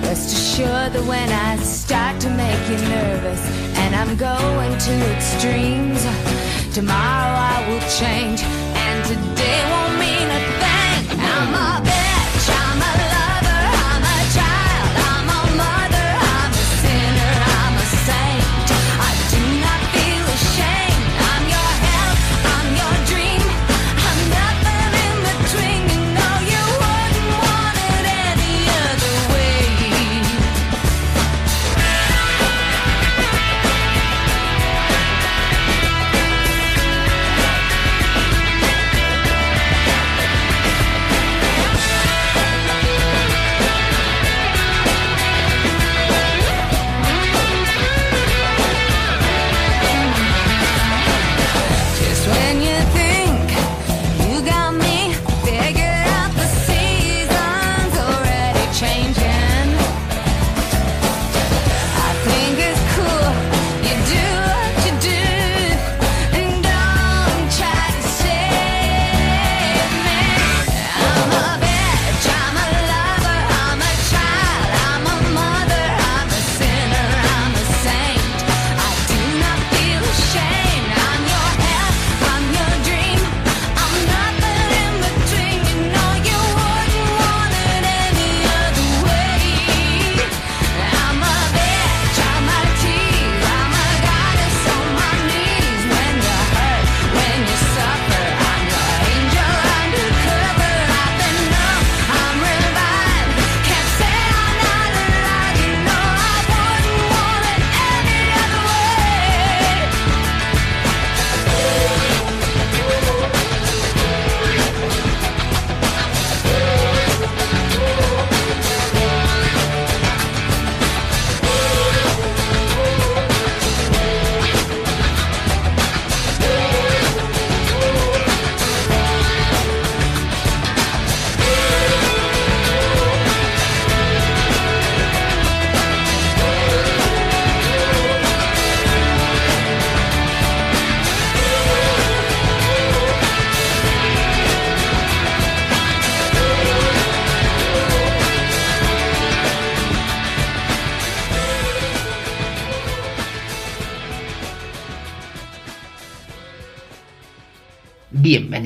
[0.03, 3.41] Rest assured that when I start to make you nervous
[3.77, 6.03] and I'm going to extremes,
[6.73, 8.62] tomorrow I will change.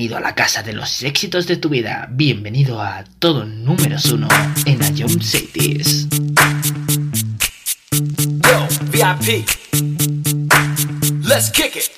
[0.08, 2.08] Bienvenido a la casa de los éxitos de tu vida.
[2.10, 4.26] Bienvenido a todo números uno
[4.64, 6.08] en Ion Cities.
[8.42, 9.46] Yo, VIP.
[11.22, 11.97] Let's kick it.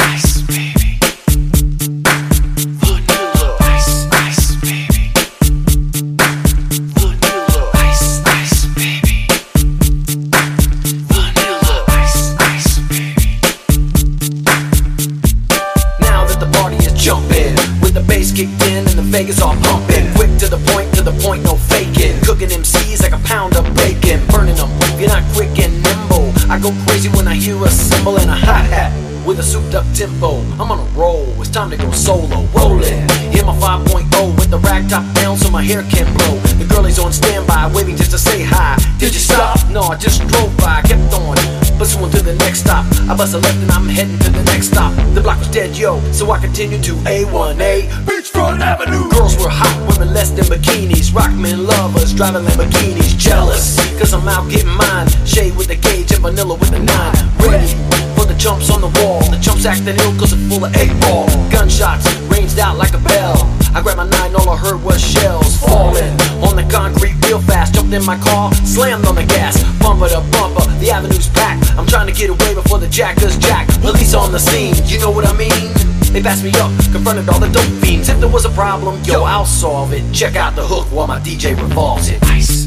[31.61, 32.41] Time to go solo.
[32.57, 33.05] Rolling.
[33.29, 36.35] Hit my 5.0 with the rag top down so my hair can't blow.
[36.57, 38.77] The girlie's on standby, waiting just to say hi.
[38.97, 39.57] Did you stop?
[39.69, 41.37] No, I just drove by, kept on.
[41.77, 42.85] Pursuing to the next stop.
[43.09, 44.91] I bust a left and I'm heading to the next stop.
[45.13, 47.89] The block was dead, yo, so I continued to A1A.
[48.09, 49.09] Beachfront Avenue.
[49.11, 51.13] Girls were hot, women less than bikinis.
[51.13, 53.17] Rockmen lovers, driving Lamborghinis.
[53.17, 55.07] Jealous, cause I'm out getting mine.
[55.25, 57.15] Shade with the gauge and vanilla with the nine.
[57.45, 58.10] Ready
[58.41, 59.21] jumps on the wall.
[59.29, 61.29] The chumps acting ill cause it's full of eight ball.
[61.53, 63.37] Gunshots ranged out like a bell.
[63.77, 66.09] I grabbed my nine, all I heard was shells falling
[66.41, 67.75] on the concrete real fast.
[67.75, 70.65] Jumped in my car, slammed on the gas, bumper to bumper.
[70.81, 71.69] The avenue's packed.
[71.77, 73.67] I'm trying to get away before the jackers jack.
[73.81, 75.69] Police on the scene, you know what I mean?
[76.11, 78.09] They passed me up, confronted all the dope fiends.
[78.09, 80.03] If there was a problem, yo, I'll solve it.
[80.11, 82.21] Check out the hook while my DJ revolves it.
[82.25, 82.60] Ice,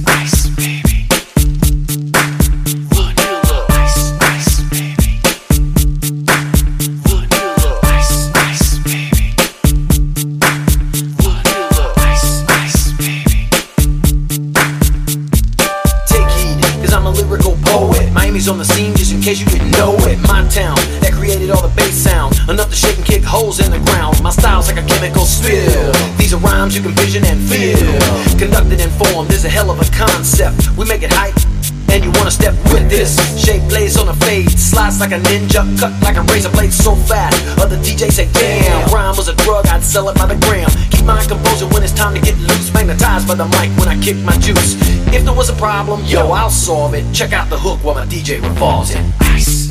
[18.46, 20.20] On the scene just in case you didn't know it.
[20.28, 22.38] My town that created all the bass sound.
[22.46, 24.22] Enough to shake and kick holes in the ground.
[24.22, 25.92] My style's like a chemical spill.
[26.18, 27.78] These are rhymes you can vision and feel.
[28.38, 30.76] Conducted and formed is a hell of a concept.
[30.76, 31.43] We make it hype.
[31.94, 33.14] And you wanna step with this.
[33.38, 36.96] Shape plays on a fade slides like a ninja Cut like a razor blade so
[36.96, 37.38] fast.
[37.62, 40.68] Other DJs say damn Rhyme was a drug I'd sell it by the gram.
[40.90, 42.74] Keep my composure when it's time to get loose.
[42.74, 44.74] Magnetized by the mic when I kick my juice.
[45.14, 47.04] If there was a problem, yo, I'll solve it.
[47.14, 49.63] Check out the hook while my DJ revolves it ice,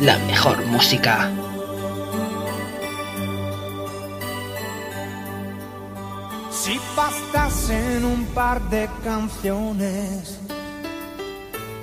[0.00, 1.30] La mejor música.
[6.50, 10.40] Si bastasen un par de canciones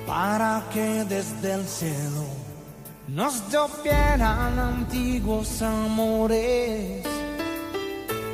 [0.06, 2.26] para que desde el cielo
[3.08, 7.02] nos llovieran antiguos amores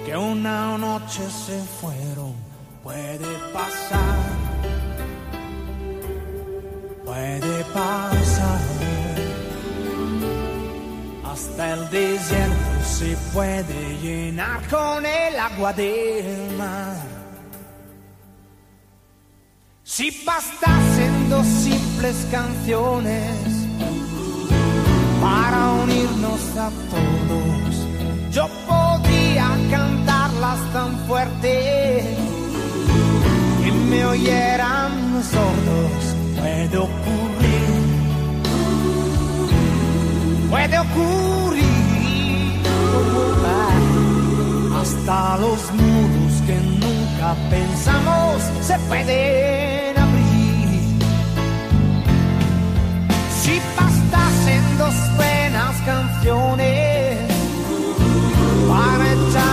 [0.07, 2.35] que una noche se fueron,
[2.83, 4.40] puede pasar,
[11.91, 16.97] desierto se puede llenar con el agua del mar.
[19.83, 23.35] Si bastasen dos simples canciones
[25.21, 27.87] para unirnos a todos,
[28.31, 32.17] yo podría cantarlas tan fuerte
[33.63, 36.17] que me oyeran los sordos.
[36.39, 37.41] Puede ocurrir
[40.51, 41.80] puede ocurrir.
[45.01, 50.81] Hasta los muros que nunca pensamos se pueden abrir.
[53.41, 57.19] Si bastasen dos buenas canciones
[58.69, 59.50] para echar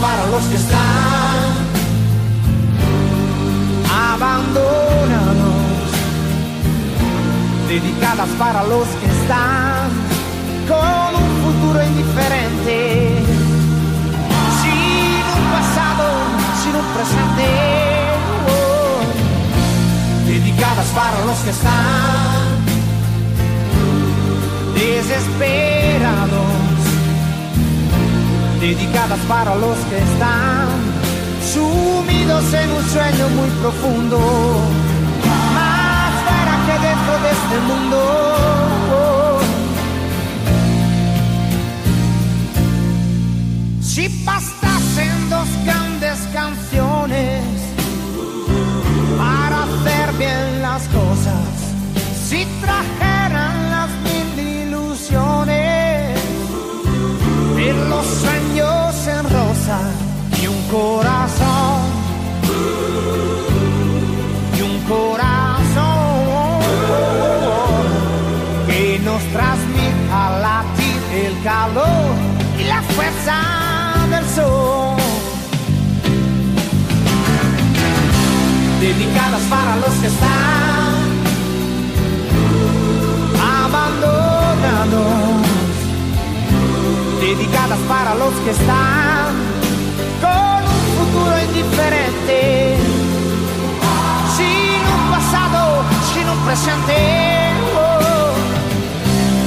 [0.00, 0.78] para los que están
[3.90, 5.54] abandonados,
[7.68, 9.90] dedicadas para los que están
[10.68, 13.24] con un futuro indiferente,
[14.62, 16.06] sin un pasado,
[16.62, 17.48] sin un presente,
[18.54, 21.87] oh, dedicadas para los que están.
[28.74, 30.68] Dedicadas para los que están
[31.42, 34.18] sumidos en un sueño muy profundo,
[35.54, 38.77] más fuera que dentro de este mundo.
[78.80, 80.28] Dedicadas para los que están
[83.62, 85.06] abandonados.
[87.20, 89.48] Dedicadas para los que están
[91.58, 92.76] indiferente,
[94.36, 96.96] sin un pasado, sin un presente.
[97.76, 99.38] oh.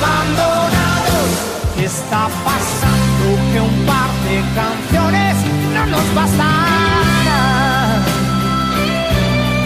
[0.00, 1.30] Abandonados,
[1.76, 3.26] ¿qué está pasando?
[3.52, 5.36] Que un par de canciones
[5.74, 8.02] no nos bastarán.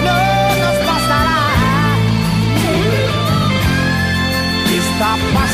[0.05, 0.17] No
[0.63, 1.41] nos bastará.
[4.69, 5.54] ¿Qué está pasando?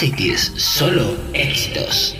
[0.00, 2.16] Cities, solo éxitos.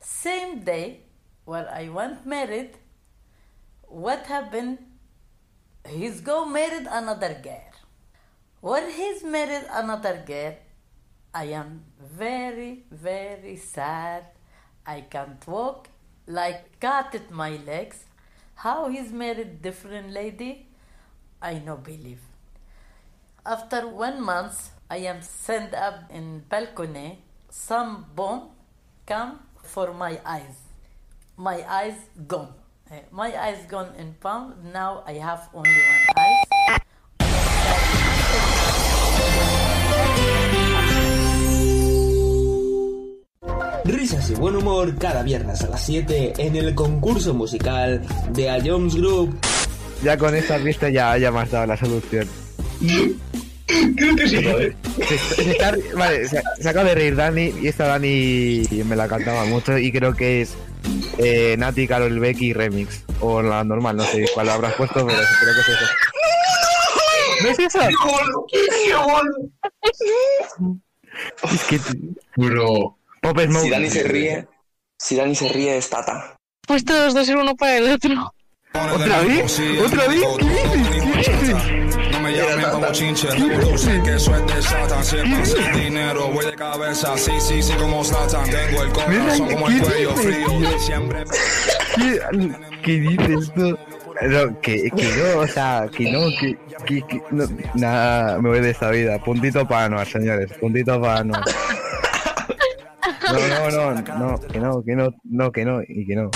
[0.00, 1.00] Same day
[1.44, 2.76] when I want married.
[3.88, 4.78] What happened?
[5.88, 7.72] He's go married another girl.
[8.60, 10.54] When he's married another girl,
[11.34, 14.24] I am very very sad.
[14.86, 15.88] I can't walk.
[16.26, 18.04] Like cut at my legs.
[18.54, 20.66] How he's married different lady?
[21.40, 22.20] I no believe.
[23.44, 27.24] After one month, I am sent up in balcony.
[27.50, 28.50] Some bomb
[29.04, 30.56] come for my eyes.
[31.36, 31.94] My eyes
[32.26, 32.52] gone.
[32.90, 34.54] Eh, My eyes gone in palm.
[34.72, 36.78] Now I have only one eye.
[43.84, 48.00] Risas y buen humor cada viernes a las 7 en el concurso musical
[48.30, 49.36] de A Jones Group.
[50.04, 52.28] Ya con esta pista ya, ya me has dado la solución.
[53.96, 54.76] Creo que sí, ¿eh?
[55.08, 59.08] Se, se está- vale, se, se acaba de reír Dani y esta Dani me la
[59.08, 60.54] cantaba mucho y creo que es
[61.18, 65.54] eh, Nati Carol Becky Remix o la normal, no sé cuál habrás puesto, pero creo
[65.54, 65.86] que es eso.
[67.42, 67.80] ¿No es eso?
[71.52, 71.80] Es que
[72.36, 72.96] Bro.
[73.20, 73.38] Pop.
[73.60, 74.46] Si Dani se ríe,
[74.98, 76.36] si Dani se ríe es Tata.
[76.66, 78.34] Pues todos dos ser uno para el otro.
[78.94, 79.60] ¿Otra vez?
[79.84, 80.22] ¿Otra vez?
[80.38, 81.28] ¿Qué dices?
[81.28, 81.81] ¿Qué dices?
[82.32, 85.04] Me llamen como chinche, reproducen que eso es de Satan.
[85.04, 88.48] Siempre sin dinero, voy de cabeza, sí, sí, sí, como Satan.
[88.48, 91.24] Tengo el corazón como el cuello frío, siempre.
[91.94, 92.20] ¿Qué,
[92.82, 93.78] qué dices tú?
[94.22, 97.44] No, que, que no, o sea, que no, que, que, que no,
[97.74, 99.18] nada, me voy de esta vida.
[99.22, 101.42] Puntito para Anuar, señores, puntito para Anuar.
[103.30, 104.04] No, no, no, no,
[104.40, 106.30] que no, que no, no, que no, y que no.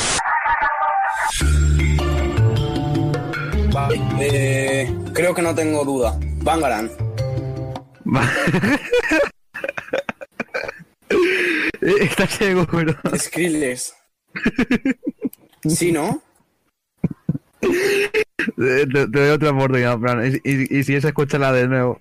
[4.21, 6.19] Eh, creo que no tengo duda.
[6.43, 6.91] Bangaran.
[11.81, 12.95] ¿Estás seguro?
[13.17, 13.95] Skrillex.
[15.69, 16.23] ¿Sí, no?
[17.61, 21.99] Te, te doy otra oportunidad, Fran, y, y, y si es, escúchala de nuevo.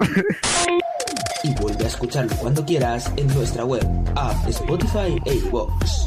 [1.43, 6.05] Y vuelve a escucharlo cuando quieras en nuestra web, app, Spotify e iVoox.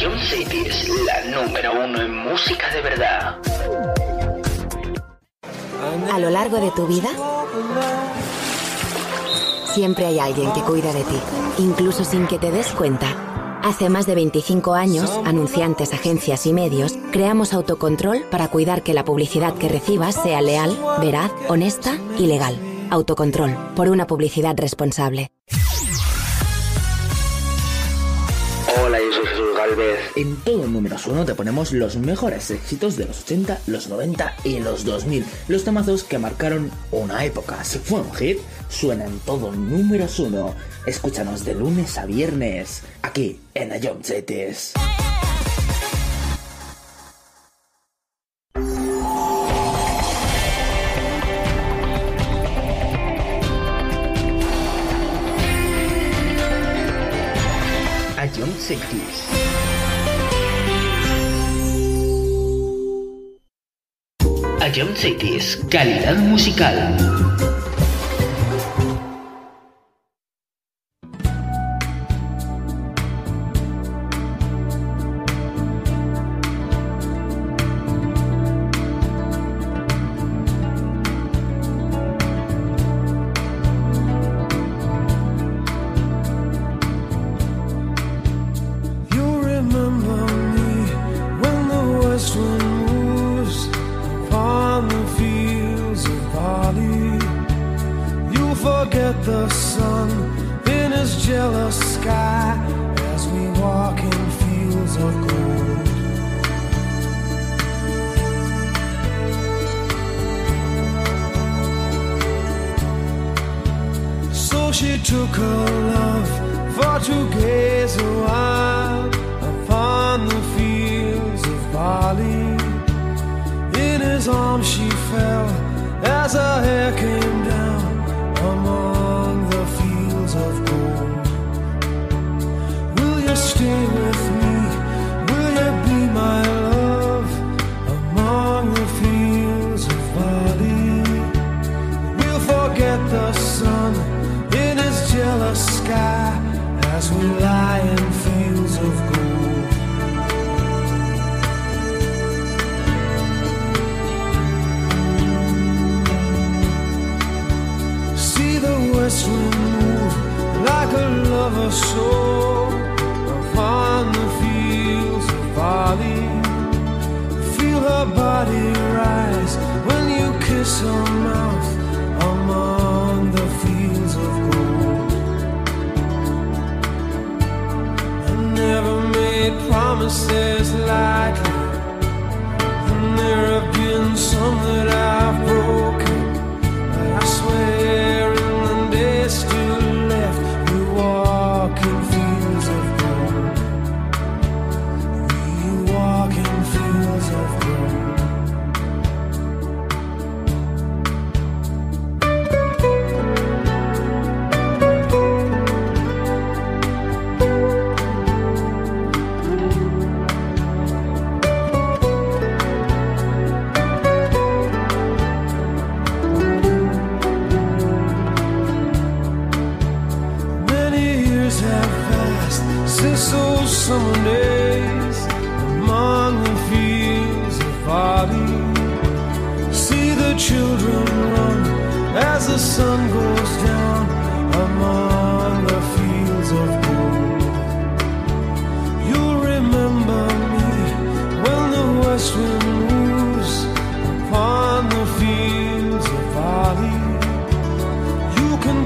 [0.00, 3.38] Ion City es la número uno en música de verdad.
[6.12, 7.08] A lo largo de tu vida,
[9.72, 11.18] siempre hay alguien que cuida de ti,
[11.58, 13.60] incluso sin que te des cuenta.
[13.62, 19.04] Hace más de 25 años, anunciantes, agencias y medios, creamos autocontrol para cuidar que la
[19.04, 22.58] publicidad que recibas sea leal, veraz, honesta y legal.
[22.90, 25.30] Autocontrol, por una publicidad responsable.
[30.16, 34.58] En todo números uno te ponemos los mejores éxitos de los 80, los 90 y
[34.58, 35.24] los 2000.
[35.48, 37.62] Los temazos que marcaron una época.
[37.62, 40.54] Si fue un hit, suena en todo números uno.
[40.86, 44.72] Escúchanos de lunes a viernes, aquí en Ion Cities.
[58.70, 59.26] Cities.
[64.60, 67.49] Ion Cities, calidad musical.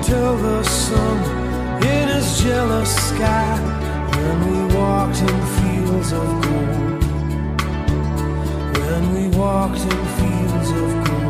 [0.04, 1.18] till the sun
[1.82, 3.56] in his jealous sky.
[4.12, 7.04] When we walked in fields of gold.
[8.78, 11.23] When we walked in fields of gold.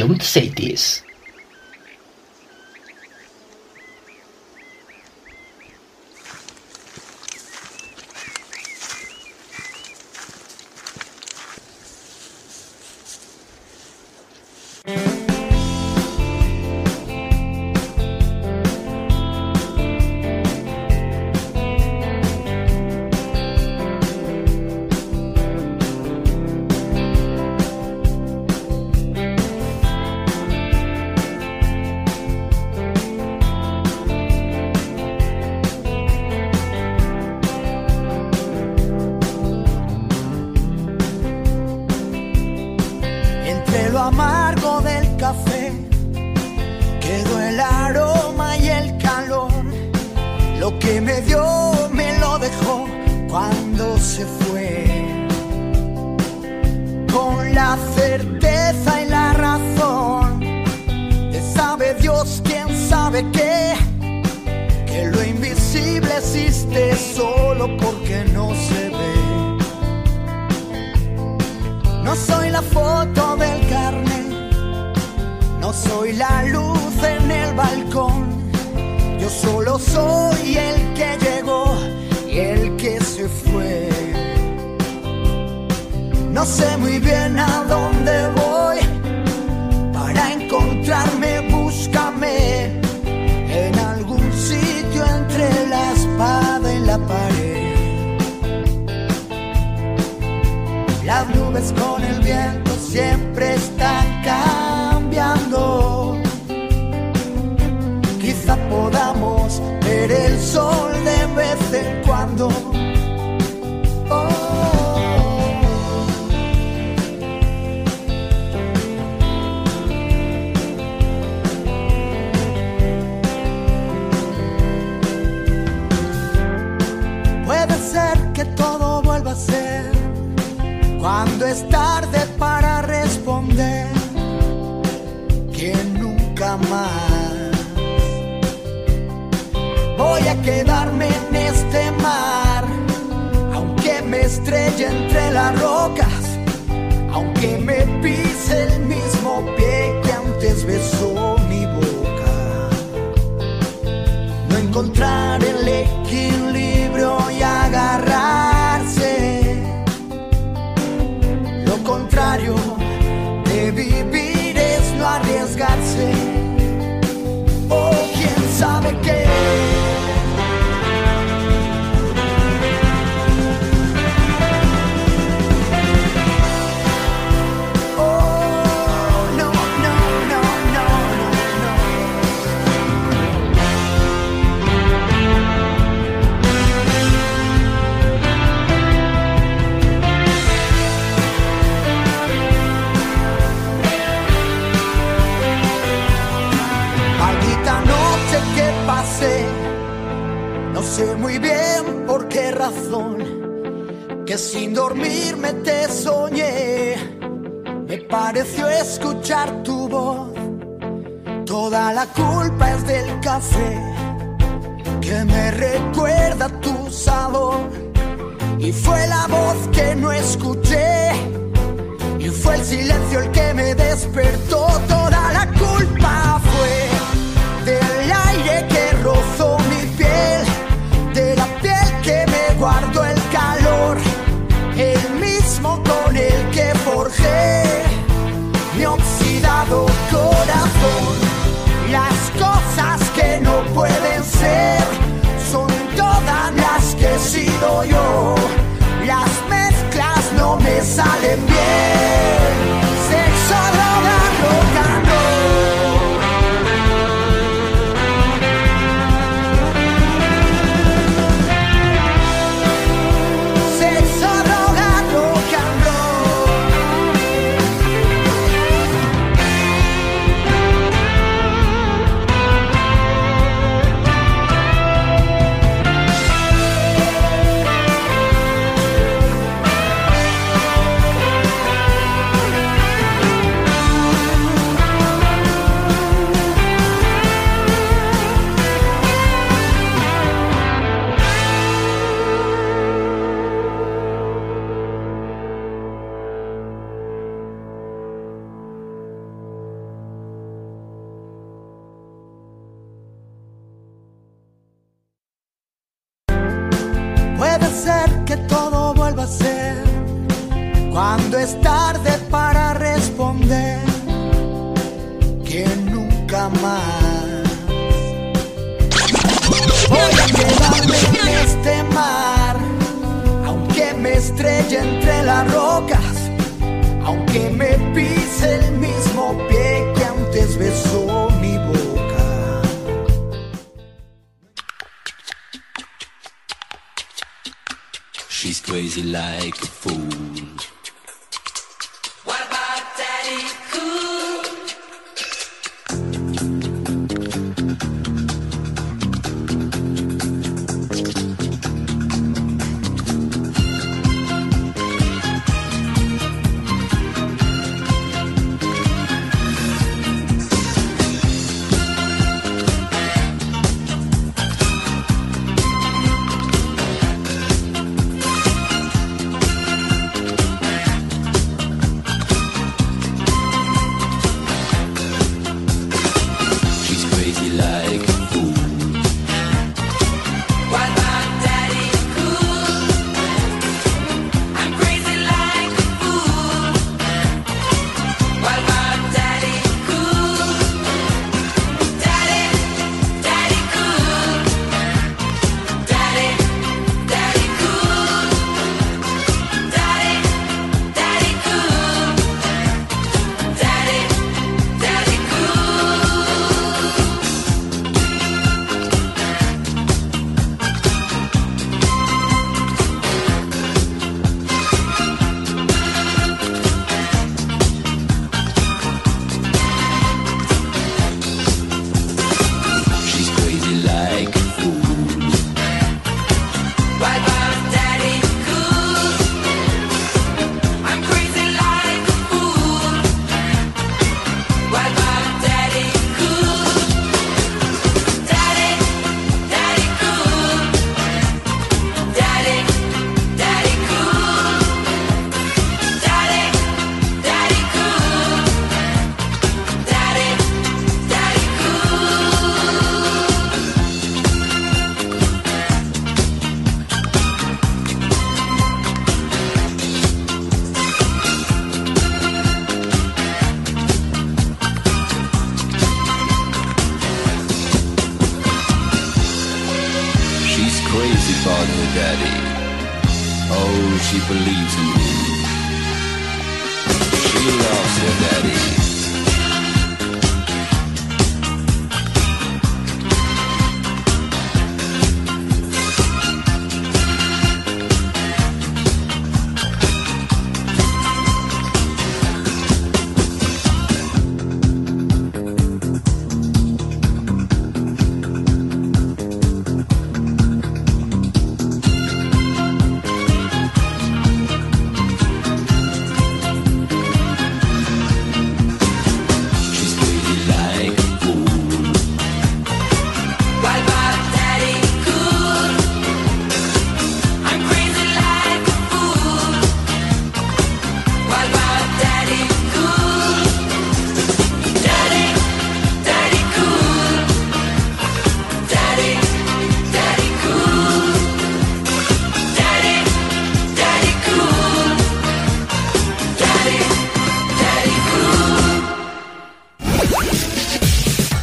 [0.00, 1.02] don't say this.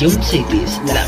[0.00, 1.07] Ion Cities, la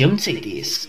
[0.00, 0.79] a John Cities.